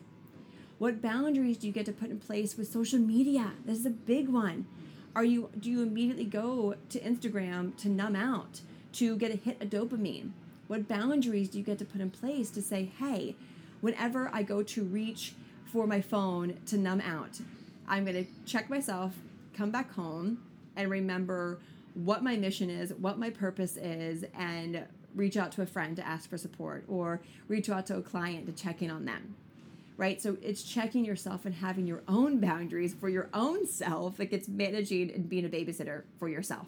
What 0.78 1.02
boundaries 1.02 1.58
do 1.58 1.68
you 1.68 1.74
get 1.74 1.86
to 1.86 1.94
put 1.94 2.10
in 2.10 2.20
place 2.20 2.58
with 2.58 2.70
social 2.70 3.00
media? 3.00 3.54
This 3.66 3.80
is 3.80 3.86
a 3.86 3.92
big 3.92 4.28
one. 4.28 4.66
Are 5.16 5.24
you 5.24 5.50
do 5.58 5.72
you 5.72 5.82
immediately 5.82 6.26
go 6.26 6.76
to 6.90 7.00
Instagram 7.00 7.78
to 7.78 7.88
numb 7.88 8.18
out, 8.18 8.60
to 8.94 9.16
get 9.16 9.32
a 9.32 9.38
hit 9.38 9.62
of 9.62 9.70
dopamine? 9.70 10.32
What 10.68 10.90
boundaries 10.90 11.48
do 11.48 11.60
you 11.60 11.64
get 11.64 11.80
to 11.80 11.86
put 11.86 12.02
in 12.02 12.12
place 12.12 12.50
to 12.50 12.62
say, 12.62 12.92
hey, 13.00 13.38
whenever 13.80 14.30
I 14.34 14.44
go 14.44 14.64
to 14.64 14.84
reach 14.84 15.34
for 15.64 15.88
my 15.88 16.02
phone 16.02 16.58
to 16.66 16.78
numb 16.78 17.00
out, 17.00 17.40
I'm 17.88 18.04
going 18.04 18.26
to 18.26 18.32
check 18.46 18.70
myself, 18.70 19.14
come 19.54 19.72
back 19.72 19.94
home, 19.94 20.40
and 20.76 20.90
remember 20.90 21.60
what 21.94 22.22
my 22.22 22.36
mission 22.36 22.70
is, 22.70 22.92
what 22.96 23.18
my 23.18 23.30
purpose 23.30 23.78
is, 23.78 24.26
and 24.38 24.86
reach 25.16 25.38
out 25.38 25.54
to 25.54 25.62
a 25.62 25.66
friend 25.66 25.96
to 25.96 26.06
ask 26.06 26.30
for 26.30 26.38
support 26.38 26.84
or 26.90 27.22
reach 27.48 27.70
out 27.70 27.86
to 27.86 27.96
a 27.96 28.02
client 28.02 28.46
to 28.48 28.52
check 28.52 28.82
in 28.82 28.92
on 28.92 29.06
them. 29.06 29.36
Right? 29.98 30.22
So 30.22 30.38
it's 30.42 30.64
checking 30.64 31.06
yourself 31.06 31.46
and 31.46 31.56
having 31.56 31.88
your 31.88 32.04
own 32.08 32.40
boundaries 32.40 32.94
for 32.94 33.08
your 33.08 33.30
own 33.34 33.66
self 33.66 34.18
that 34.18 34.26
gets 34.26 34.48
managing 34.48 35.12
and 35.12 35.30
being 35.30 35.46
a 35.46 35.50
babysitter 35.50 36.04
for 36.20 36.28
yourself. 36.28 36.68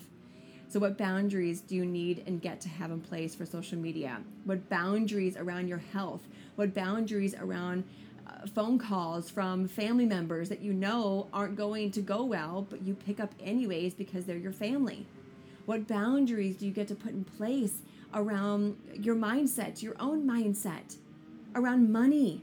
So, 0.70 0.82
what 0.82 0.98
boundaries 0.98 1.62
do 1.62 1.76
you 1.76 1.86
need 1.86 2.24
and 2.28 2.42
get 2.42 2.60
to 2.62 2.70
have 2.70 2.92
in 2.92 3.00
place 3.00 3.34
for 3.34 3.46
social 3.46 3.78
media? 3.78 4.20
What 4.44 4.68
boundaries 4.70 5.38
around 5.38 5.70
your 5.70 5.78
health? 5.78 6.28
What 6.56 6.74
boundaries 6.74 7.34
around 7.36 7.86
uh, 8.28 8.48
phone 8.48 8.78
calls 8.78 9.30
from 9.30 9.70
family 9.70 10.06
members 10.06 10.50
that 10.50 10.62
you 10.62 10.74
know 10.74 11.28
aren't 11.32 11.56
going 11.56 11.92
to 11.92 12.02
go 12.02 12.26
well, 12.26 12.68
but 12.70 12.82
you 12.82 12.96
pick 12.96 13.22
up 13.22 13.34
anyways 13.40 13.94
because 13.94 14.26
they're 14.26 14.36
your 14.36 14.52
family? 14.52 15.06
What 15.66 15.88
boundaries 15.88 16.58
do 16.58 16.66
you 16.66 16.72
get 16.74 16.90
to 16.90 16.96
put 16.96 17.14
in 17.14 17.24
place 17.24 17.80
around 18.14 18.76
your 18.94 19.16
mindset, 19.16 19.82
your 19.82 19.96
own 20.02 20.28
mindset, 20.28 20.98
around 21.56 21.94
money? 21.94 22.42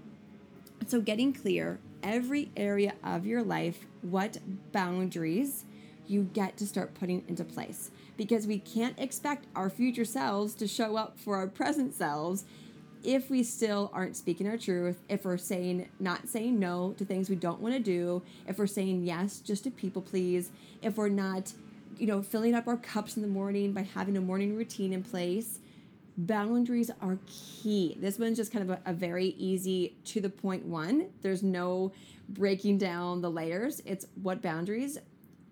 So, 0.87 1.01
getting 1.01 1.33
clear 1.33 1.79
every 2.03 2.51
area 2.57 2.95
of 3.03 3.27
your 3.27 3.43
life, 3.43 3.87
what 4.03 4.39
boundaries 4.73 5.65
you 6.07 6.25
get 6.35 6.57
to 6.59 6.67
start 6.67 6.95
putting 6.95 7.25
into 7.29 7.45
place 7.45 7.91
because 8.17 8.47
we 8.47 8.59
can't 8.59 8.99
expect 8.99 9.47
our 9.57 9.71
future 9.71 10.05
selves 10.05 10.55
to 10.55 10.69
show 10.69 10.97
up 10.97 11.19
for 11.19 11.37
our 11.37 11.47
present 11.47 11.95
selves 11.95 12.45
if 13.03 13.31
we 13.31 13.43
still 13.43 13.91
aren't 13.93 14.17
speaking 14.17 14.49
our 14.49 14.57
truth, 14.57 15.01
if 15.09 15.25
we're 15.25 15.37
saying 15.37 15.89
not 16.01 16.29
saying 16.29 16.59
no 16.59 16.95
to 16.97 17.05
things 17.05 17.29
we 17.29 17.37
don't 17.37 17.61
want 17.61 17.75
to 17.75 17.81
do, 17.81 18.23
if 18.47 18.59
we're 18.59 18.67
saying 18.67 19.05
yes 19.05 19.41
just 19.41 19.65
to 19.65 19.71
people 19.71 20.03
please, 20.03 20.51
if 20.83 20.97
we're 20.97 21.09
not, 21.09 21.53
you 21.99 22.07
know, 22.07 22.23
filling 22.23 22.55
up 22.55 22.67
our 22.67 22.79
cups 22.79 23.17
in 23.17 23.23
the 23.23 23.29
morning 23.29 23.73
by 23.73 23.83
having 23.83 24.17
a 24.17 24.21
morning 24.21 24.57
routine 24.57 24.93
in 24.93 25.03
place. 25.03 25.59
Boundaries 26.17 26.91
are 27.01 27.19
key. 27.27 27.97
This 28.01 28.19
one's 28.19 28.37
just 28.37 28.53
kind 28.53 28.71
of 28.71 28.79
a, 28.79 28.91
a 28.91 28.93
very 28.93 29.29
easy 29.39 29.97
to 30.07 30.21
the 30.21 30.31
point 30.31 30.65
one. 30.65 31.09
There's 31.23 31.43
no 31.43 31.93
breaking 32.29 32.79
down 32.79 33.21
the 33.21 33.31
layers. 33.31 33.83
It's 33.85 34.07
what 34.23 34.41
boundaries 34.41 34.99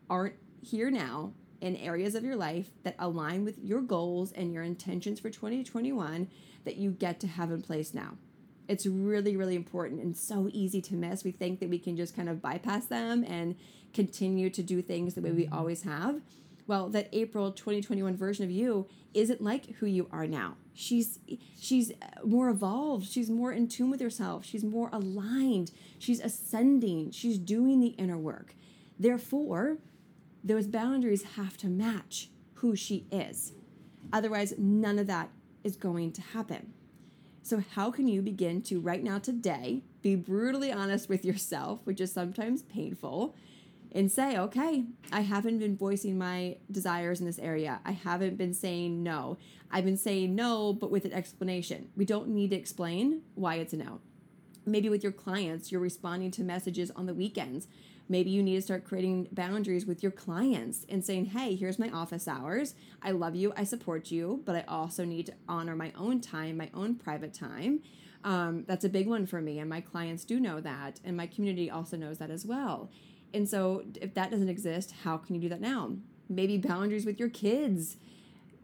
aren't 0.08 0.34
here 0.62 0.90
now 0.90 1.32
in 1.60 1.76
areas 1.76 2.14
of 2.14 2.24
your 2.24 2.36
life 2.36 2.70
that 2.82 2.94
align 2.98 3.44
with 3.44 3.58
your 3.58 3.80
goals 3.80 4.32
and 4.32 4.52
your 4.52 4.62
intentions 4.62 5.20
for 5.20 5.30
2021 5.30 6.28
that 6.64 6.76
you 6.76 6.90
get 6.90 7.18
to 7.20 7.26
have 7.26 7.50
in 7.50 7.62
place 7.62 7.92
now. 7.92 8.16
It's 8.68 8.86
really, 8.86 9.36
really 9.36 9.56
important 9.56 10.00
and 10.02 10.16
so 10.16 10.48
easy 10.52 10.80
to 10.82 10.94
miss. 10.94 11.24
We 11.24 11.32
think 11.32 11.60
that 11.60 11.68
we 11.68 11.78
can 11.78 11.96
just 11.96 12.14
kind 12.14 12.28
of 12.28 12.40
bypass 12.40 12.86
them 12.86 13.24
and 13.26 13.56
continue 13.92 14.48
to 14.50 14.62
do 14.62 14.80
things 14.80 15.14
the 15.14 15.20
way 15.20 15.32
we 15.32 15.48
always 15.48 15.82
have. 15.82 16.20
Well, 16.66 16.88
that 16.90 17.08
April 17.12 17.52
2021 17.52 18.16
version 18.16 18.44
of 18.44 18.50
you 18.50 18.86
isn't 19.14 19.42
like 19.42 19.74
who 19.76 19.86
you 19.86 20.08
are 20.10 20.26
now. 20.26 20.56
She's 20.74 21.18
she's 21.58 21.92
more 22.24 22.48
evolved. 22.48 23.06
She's 23.06 23.28
more 23.28 23.52
in 23.52 23.68
tune 23.68 23.90
with 23.90 24.00
herself. 24.00 24.44
She's 24.44 24.64
more 24.64 24.88
aligned. 24.92 25.72
She's 25.98 26.20
ascending. 26.20 27.10
She's 27.10 27.38
doing 27.38 27.80
the 27.80 27.88
inner 27.88 28.16
work. 28.16 28.54
Therefore, 28.98 29.78
those 30.44 30.66
boundaries 30.66 31.24
have 31.36 31.56
to 31.58 31.66
match 31.68 32.30
who 32.54 32.76
she 32.76 33.06
is. 33.10 33.52
Otherwise, 34.12 34.54
none 34.58 34.98
of 34.98 35.06
that 35.08 35.30
is 35.64 35.76
going 35.76 36.12
to 36.12 36.22
happen. 36.22 36.72
So, 37.42 37.62
how 37.74 37.90
can 37.90 38.06
you 38.06 38.22
begin 38.22 38.62
to, 38.62 38.80
right 38.80 39.02
now, 39.02 39.18
today, 39.18 39.82
be 40.00 40.14
brutally 40.14 40.72
honest 40.72 41.08
with 41.08 41.24
yourself, 41.24 41.80
which 41.84 42.00
is 42.00 42.12
sometimes 42.12 42.62
painful, 42.62 43.34
and 43.94 44.10
say, 44.10 44.38
okay, 44.38 44.84
I 45.12 45.20
haven't 45.20 45.58
been 45.58 45.76
voicing 45.76 46.16
my 46.16 46.56
desires 46.70 47.20
in 47.20 47.26
this 47.26 47.38
area. 47.38 47.80
I 47.84 47.92
haven't 47.92 48.36
been 48.36 48.54
saying 48.54 49.02
no. 49.02 49.36
I've 49.70 49.84
been 49.84 49.96
saying 49.96 50.34
no, 50.34 50.72
but 50.72 50.90
with 50.90 51.04
an 51.04 51.12
explanation. 51.12 51.90
We 51.96 52.04
don't 52.04 52.28
need 52.28 52.50
to 52.50 52.56
explain 52.56 53.22
why 53.34 53.56
it's 53.56 53.72
a 53.72 53.76
no. 53.76 54.00
Maybe 54.64 54.88
with 54.88 55.02
your 55.02 55.12
clients, 55.12 55.70
you're 55.70 55.80
responding 55.80 56.30
to 56.32 56.42
messages 56.42 56.90
on 56.92 57.06
the 57.06 57.14
weekends. 57.14 57.66
Maybe 58.08 58.30
you 58.30 58.42
need 58.42 58.56
to 58.56 58.62
start 58.62 58.84
creating 58.84 59.28
boundaries 59.32 59.86
with 59.86 60.02
your 60.02 60.12
clients 60.12 60.86
and 60.88 61.04
saying, 61.04 61.26
hey, 61.26 61.54
here's 61.54 61.78
my 61.78 61.88
office 61.90 62.28
hours. 62.28 62.74
I 63.02 63.10
love 63.10 63.34
you, 63.34 63.52
I 63.56 63.64
support 63.64 64.10
you, 64.10 64.42
but 64.44 64.56
I 64.56 64.64
also 64.68 65.04
need 65.04 65.26
to 65.26 65.34
honor 65.48 65.76
my 65.76 65.92
own 65.96 66.20
time, 66.20 66.56
my 66.56 66.70
own 66.74 66.94
private 66.96 67.34
time. 67.34 67.80
Um, 68.24 68.64
that's 68.68 68.84
a 68.84 68.88
big 68.88 69.08
one 69.08 69.26
for 69.26 69.40
me, 69.40 69.58
and 69.58 69.68
my 69.68 69.80
clients 69.80 70.24
do 70.24 70.38
know 70.38 70.60
that, 70.60 71.00
and 71.04 71.16
my 71.16 71.26
community 71.26 71.70
also 71.70 71.96
knows 71.96 72.18
that 72.18 72.30
as 72.30 72.46
well. 72.46 72.90
And 73.34 73.48
so, 73.48 73.84
if 74.00 74.14
that 74.14 74.30
doesn't 74.30 74.48
exist, 74.48 74.92
how 75.04 75.16
can 75.16 75.34
you 75.34 75.40
do 75.40 75.48
that 75.48 75.60
now? 75.60 75.92
Maybe 76.28 76.58
boundaries 76.58 77.06
with 77.06 77.18
your 77.18 77.30
kids, 77.30 77.96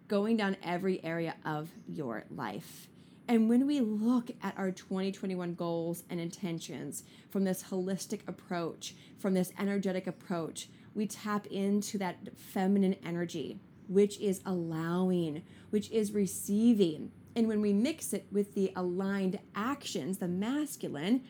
going 0.09 0.37
down 0.37 0.57
every 0.63 1.03
area 1.05 1.37
of 1.45 1.71
your 1.87 2.25
life. 2.31 2.89
And 3.29 3.49
when 3.51 3.67
we 3.67 3.81
look 3.81 4.31
at 4.43 4.57
our 4.57 4.71
2021 4.71 5.55
goals 5.55 6.03
and 6.09 6.19
intentions 6.19 7.05
from 7.31 7.45
this 7.45 7.65
holistic 7.65 8.21
approach, 8.27 8.95
from 9.19 9.35
this 9.35 9.53
energetic 9.59 10.07
approach, 10.07 10.71
we 10.95 11.07
tap 11.07 11.47
into 11.47 11.99
that 11.99 12.17
feminine 12.37 12.97
energy, 13.05 13.61
which 13.87 14.19
is 14.19 14.41
allowing, 14.47 15.43
which 15.69 15.91
is 15.91 16.13
receiving. 16.13 17.13
And 17.37 17.47
when 17.47 17.61
we 17.61 17.75
mix 17.75 18.15
it 18.15 18.27
with 18.33 18.55
the 18.55 18.73
aligned 18.75 19.39
actions, 19.55 20.19
the 20.19 20.27
masculine, 20.27 21.23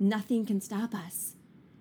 nothing 0.00 0.46
can 0.46 0.62
stop 0.62 0.94
us. 0.94 1.34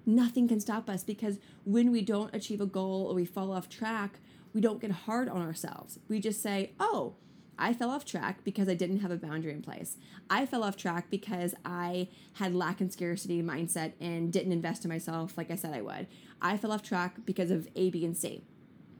Nothing 0.06 0.48
can 0.48 0.60
stop 0.60 0.90
us 0.90 1.04
because 1.04 1.40
when 1.64 1.92
we 1.92 2.02
don't 2.02 2.34
achieve 2.36 2.62
a 2.62 2.66
goal 2.66 3.08
or 3.08 3.16
we 3.16 3.26
fall 3.26 3.52
off 3.52 3.70
track, 3.70 4.20
we 4.54 4.62
don't 4.62 4.82
get 4.82 4.92
hard 4.92 5.30
on 5.30 5.42
ourselves. 5.42 6.00
We 6.10 6.20
just 6.20 6.42
say, 6.42 6.72
oh, 6.80 7.16
I 7.58 7.74
fell 7.74 7.90
off 7.90 8.04
track 8.04 8.44
because 8.44 8.68
I 8.68 8.74
didn't 8.74 9.00
have 9.00 9.12
a 9.12 9.16
boundary 9.16 9.54
in 9.54 9.62
place. 9.62 9.98
I 10.30 10.46
fell 10.46 10.64
off 10.64 10.76
track 10.76 11.10
because 11.10 11.54
I 11.64 12.08
had 12.34 12.56
lack 12.56 12.82
and 12.82 12.92
scarcity 12.92 13.42
mindset 13.42 13.94
and 14.02 14.34
didn't 14.34 14.52
invest 14.52 14.84
in 14.84 14.90
myself 14.90 15.38
like 15.38 15.52
I 15.52 15.56
said 15.56 15.74
I 15.74 15.82
would. 15.82 16.08
I 16.42 16.58
fell 16.58 16.72
off 16.72 16.84
track 16.84 17.26
because 17.26 17.52
of 17.52 17.68
A, 17.76 17.90
B, 17.90 18.04
and 18.04 18.18
C, 18.18 18.44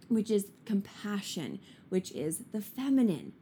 which 0.08 0.32
is 0.32 0.48
compassion, 0.66 1.60
which 1.90 2.12
is 2.12 2.44
the 2.52 2.62
feminine. 2.62 3.34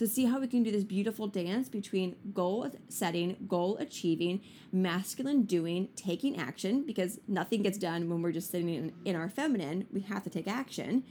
So, 0.00 0.06
see 0.06 0.24
how 0.24 0.40
we 0.40 0.46
can 0.46 0.62
do 0.62 0.70
this 0.70 0.82
beautiful 0.82 1.26
dance 1.26 1.68
between 1.68 2.16
goal 2.32 2.70
setting, 2.88 3.36
goal 3.46 3.76
achieving, 3.76 4.40
masculine 4.72 5.42
doing, 5.42 5.90
taking 5.94 6.38
action, 6.38 6.86
because 6.86 7.20
nothing 7.28 7.60
gets 7.60 7.76
done 7.76 8.08
when 8.08 8.22
we're 8.22 8.32
just 8.32 8.50
sitting 8.50 8.70
in, 8.70 8.94
in 9.04 9.14
our 9.14 9.28
feminine. 9.28 9.86
We 9.92 10.00
have 10.00 10.24
to 10.24 10.30
take 10.30 10.48
action. 10.48 11.04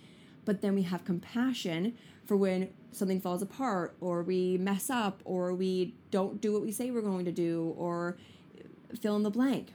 But 0.43 0.62
then 0.62 0.73
we 0.73 0.82
have 0.82 1.06
compassion 1.06 1.99
for 2.25 2.36
when 2.36 2.69
something 2.91 3.21
falls 3.21 3.43
apart 3.43 3.95
or 4.02 4.23
we 4.23 4.58
mess 4.58 4.89
up 4.89 5.21
or 5.23 5.54
we 5.54 5.93
don't 6.10 6.41
do 6.41 6.52
what 6.52 6.63
we 6.63 6.71
say 6.71 6.89
we're 6.89 7.02
going 7.02 7.25
to 7.25 7.32
do 7.32 7.75
or 7.78 8.17
fill 8.99 9.15
in 9.15 9.21
the 9.21 9.30
blank. 9.30 9.71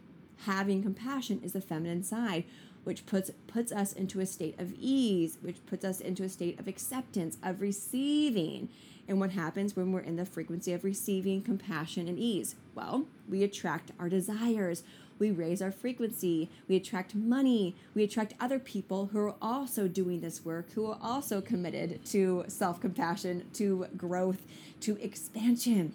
Having 0.46 0.82
compassion 0.82 1.40
is 1.42 1.52
the 1.52 1.60
feminine 1.60 2.02
side, 2.02 2.44
which 2.84 3.06
puts 3.06 3.30
puts 3.46 3.72
us 3.72 3.92
into 3.92 4.20
a 4.20 4.26
state 4.26 4.58
of 4.60 4.74
ease, 4.78 5.38
which 5.40 5.64
puts 5.66 5.84
us 5.84 6.00
into 6.00 6.22
a 6.22 6.28
state 6.28 6.58
of 6.60 6.68
acceptance, 6.68 7.38
of 7.42 7.60
receiving. 7.60 8.68
And 9.06 9.20
what 9.20 9.32
happens 9.32 9.76
when 9.76 9.92
we're 9.92 10.00
in 10.00 10.16
the 10.16 10.24
frequency 10.24 10.72
of 10.72 10.82
receiving 10.82 11.42
compassion 11.42 12.08
and 12.08 12.18
ease? 12.18 12.54
Well, 12.74 13.06
we 13.28 13.42
attract 13.42 13.92
our 13.98 14.08
desires 14.08 14.82
we 15.18 15.30
raise 15.30 15.62
our 15.62 15.70
frequency, 15.70 16.50
we 16.68 16.76
attract 16.76 17.14
money, 17.14 17.76
we 17.94 18.04
attract 18.04 18.34
other 18.40 18.58
people 18.58 19.06
who 19.06 19.18
are 19.20 19.34
also 19.40 19.86
doing 19.88 20.20
this 20.20 20.44
work, 20.44 20.72
who 20.72 20.90
are 20.90 20.98
also 21.00 21.40
committed 21.40 22.04
to 22.06 22.44
self 22.48 22.80
compassion, 22.80 23.48
to 23.54 23.86
growth, 23.96 24.42
to 24.80 24.96
expansion. 24.96 25.94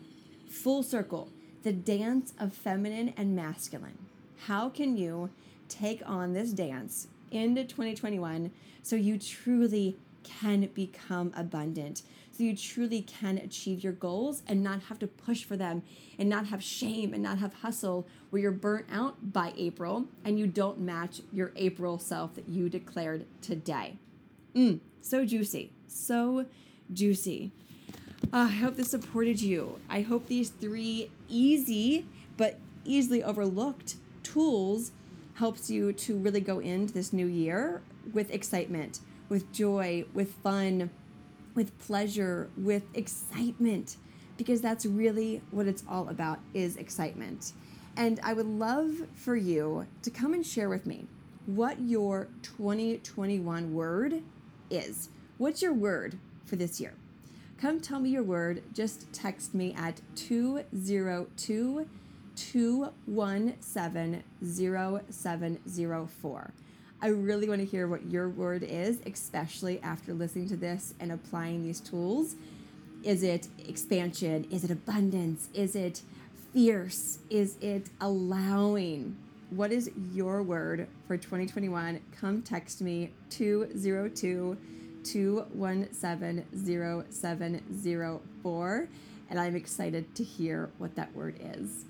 Full 0.50 0.84
circle, 0.84 1.30
the 1.64 1.74
dance 1.74 2.34
of 2.40 2.54
feminine 2.54 3.14
and 3.18 3.36
masculine. 3.36 3.98
How 4.48 4.70
can 4.70 4.98
you 4.98 5.30
take 5.68 6.02
on 6.06 6.34
this 6.34 6.52
dance 6.52 7.08
into 7.32 7.64
2021 7.64 8.52
so 8.84 8.96
you 8.96 9.18
truly 9.20 9.98
can 10.24 10.68
become 10.74 11.32
abundant? 11.36 12.04
so 12.40 12.46
you 12.46 12.56
truly 12.56 13.02
can 13.02 13.38
achieve 13.38 13.84
your 13.84 13.92
goals 13.92 14.44
and 14.48 14.64
not 14.64 14.84
have 14.84 14.98
to 14.98 15.08
push 15.08 15.44
for 15.44 15.58
them 15.58 15.84
and 16.18 16.30
not 16.30 16.46
have 16.46 16.64
shame 16.64 17.14
and 17.14 17.22
not 17.22 17.38
have 17.38 17.54
hustle 17.56 18.08
where 18.30 18.42
you're 18.42 18.50
burnt 18.50 18.86
out 18.90 19.34
by 19.34 19.52
April 19.58 20.06
and 20.24 20.40
you 20.40 20.48
don't 20.48 20.80
match 20.80 21.20
your 21.34 21.52
April 21.58 22.00
self 22.00 22.36
that 22.36 22.48
you 22.48 22.70
declared 22.70 23.26
today. 23.42 23.98
Mm, 24.56 24.80
so 25.02 25.26
juicy. 25.26 25.74
So 25.86 26.46
juicy. 26.94 27.52
Uh, 28.32 28.48
I 28.48 28.48
hope 28.48 28.78
this 28.78 28.92
supported 28.92 29.42
you. 29.42 29.78
I 29.90 30.00
hope 30.00 30.28
these 30.28 30.48
three 30.48 31.12
easy 31.28 32.06
but 32.38 32.58
easily 32.86 33.22
overlooked 33.22 33.96
tools 34.34 34.92
helps 35.36 35.70
you 35.70 35.94
to 35.94 36.18
really 36.18 36.42
go 36.42 36.60
into 36.60 36.94
this 36.94 37.14
new 37.14 37.26
year 37.26 37.82
with 38.14 38.30
excitement, 38.32 39.00
with 39.30 39.52
joy, 39.52 40.06
with 40.14 40.34
fun, 40.44 40.90
with 41.56 41.78
pleasure, 41.80 42.50
with 42.58 42.84
excitement, 42.94 43.98
because 44.38 44.62
that's 44.62 44.86
really 44.86 45.42
what 45.52 45.66
it's 45.68 45.84
all 45.90 46.10
about 46.10 46.40
is 46.54 46.78
excitement. 46.78 47.54
And 47.98 48.20
I 48.24 48.34
would 48.34 48.46
love 48.46 48.92
for 49.16 49.36
you 49.36 49.88
to 50.04 50.10
come 50.10 50.34
and 50.34 50.46
share 50.46 50.70
with 50.70 50.86
me 50.86 51.08
what 51.46 51.80
your 51.82 52.28
2021 52.44 53.74
word 53.74 54.22
is. 54.70 55.10
What's 55.38 55.62
your 55.62 55.74
word 55.74 56.18
for 56.46 56.56
this 56.56 56.80
year? 56.80 56.94
Come 57.58 57.82
tell 57.82 58.00
me 58.00 58.10
your 58.10 58.24
word. 58.24 58.64
Just 58.74 59.12
text 59.12 59.54
me 59.54 59.74
at 59.74 60.02
202 60.16 61.88
217 62.40 64.24
0704. 64.42 66.54
I 67.02 67.08
really 67.08 67.48
want 67.48 67.62
to 67.62 67.66
hear 67.66 67.88
what 67.88 68.10
your 68.10 68.28
word 68.30 68.64
is, 68.64 69.00
especially 69.06 69.80
after 69.82 70.14
listening 70.14 70.50
to 70.50 70.58
this 70.58 70.94
and 71.00 71.12
applying 71.12 71.64
these 71.64 71.80
tools. 71.80 72.36
Is 73.04 73.24
it 73.24 73.48
expansion? 73.68 74.48
Is 74.52 74.64
it 74.64 74.72
abundance? 74.72 75.50
Is 75.54 75.76
it 75.76 76.02
fierce? 76.54 77.20
Is 77.30 77.58
it 77.62 77.90
allowing? 78.02 79.16
What 79.50 79.72
is 79.72 79.90
your 80.14 80.44
word 80.44 80.88
for 81.08 81.18
2021? 81.18 82.02
Come 82.20 82.42
text 82.42 82.82
me 82.82 83.12
202 83.30 84.58
217 85.04 86.46
0704 87.12 88.88
and 89.30 89.40
I'm 89.40 89.56
excited 89.56 90.16
to 90.16 90.24
hear 90.24 90.70
what 90.78 90.96
that 90.96 91.16
word 91.16 91.40
is. 91.40 91.86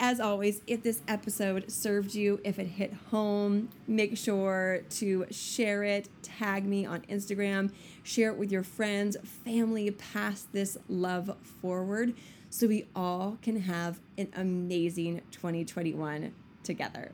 As 0.00 0.20
always, 0.20 0.62
if 0.68 0.84
this 0.84 1.02
episode 1.08 1.72
served 1.72 2.14
you, 2.14 2.40
if 2.44 2.60
it 2.60 2.68
hit 2.68 2.92
home, 3.10 3.68
make 3.88 4.16
sure 4.16 4.82
to 4.90 5.26
share 5.32 5.82
it, 5.82 6.08
tag 6.22 6.64
me 6.64 6.86
on 6.86 7.00
Instagram, 7.02 7.72
share 8.04 8.30
it 8.30 8.38
with 8.38 8.52
your 8.52 8.62
friends, 8.62 9.16
family, 9.44 9.90
pass 9.90 10.46
this 10.52 10.78
love 10.88 11.36
forward 11.60 12.14
so 12.48 12.68
we 12.68 12.86
all 12.94 13.38
can 13.42 13.60
have 13.62 13.98
an 14.16 14.28
amazing 14.36 15.20
2021 15.32 16.32
together. 16.62 17.10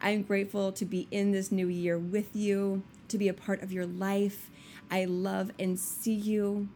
I'm 0.00 0.22
grateful 0.22 0.72
to 0.72 0.86
be 0.86 1.08
in 1.10 1.32
this 1.32 1.52
new 1.52 1.68
year 1.68 1.98
with 1.98 2.34
you, 2.34 2.82
to 3.08 3.18
be 3.18 3.28
a 3.28 3.34
part 3.34 3.62
of 3.62 3.72
your 3.72 3.86
life. 3.86 4.50
I 4.90 5.04
love 5.04 5.50
and 5.58 5.78
see 5.78 6.14
you. 6.14 6.70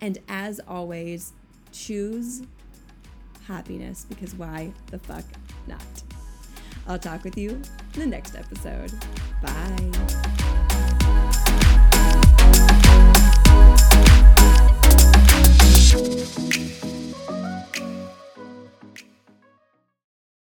And 0.00 0.18
as 0.28 0.60
always, 0.68 1.32
choose 1.72 2.42
happiness 3.50 4.06
because 4.08 4.34
why 4.34 4.72
the 4.86 4.98
fuck 4.98 5.24
not? 5.66 5.80
I'll 6.86 6.98
talk 6.98 7.24
with 7.24 7.36
you 7.36 7.50
in 7.94 8.00
the 8.00 8.06
next 8.06 8.36
episode. 8.36 8.92
Bye. 9.42 9.90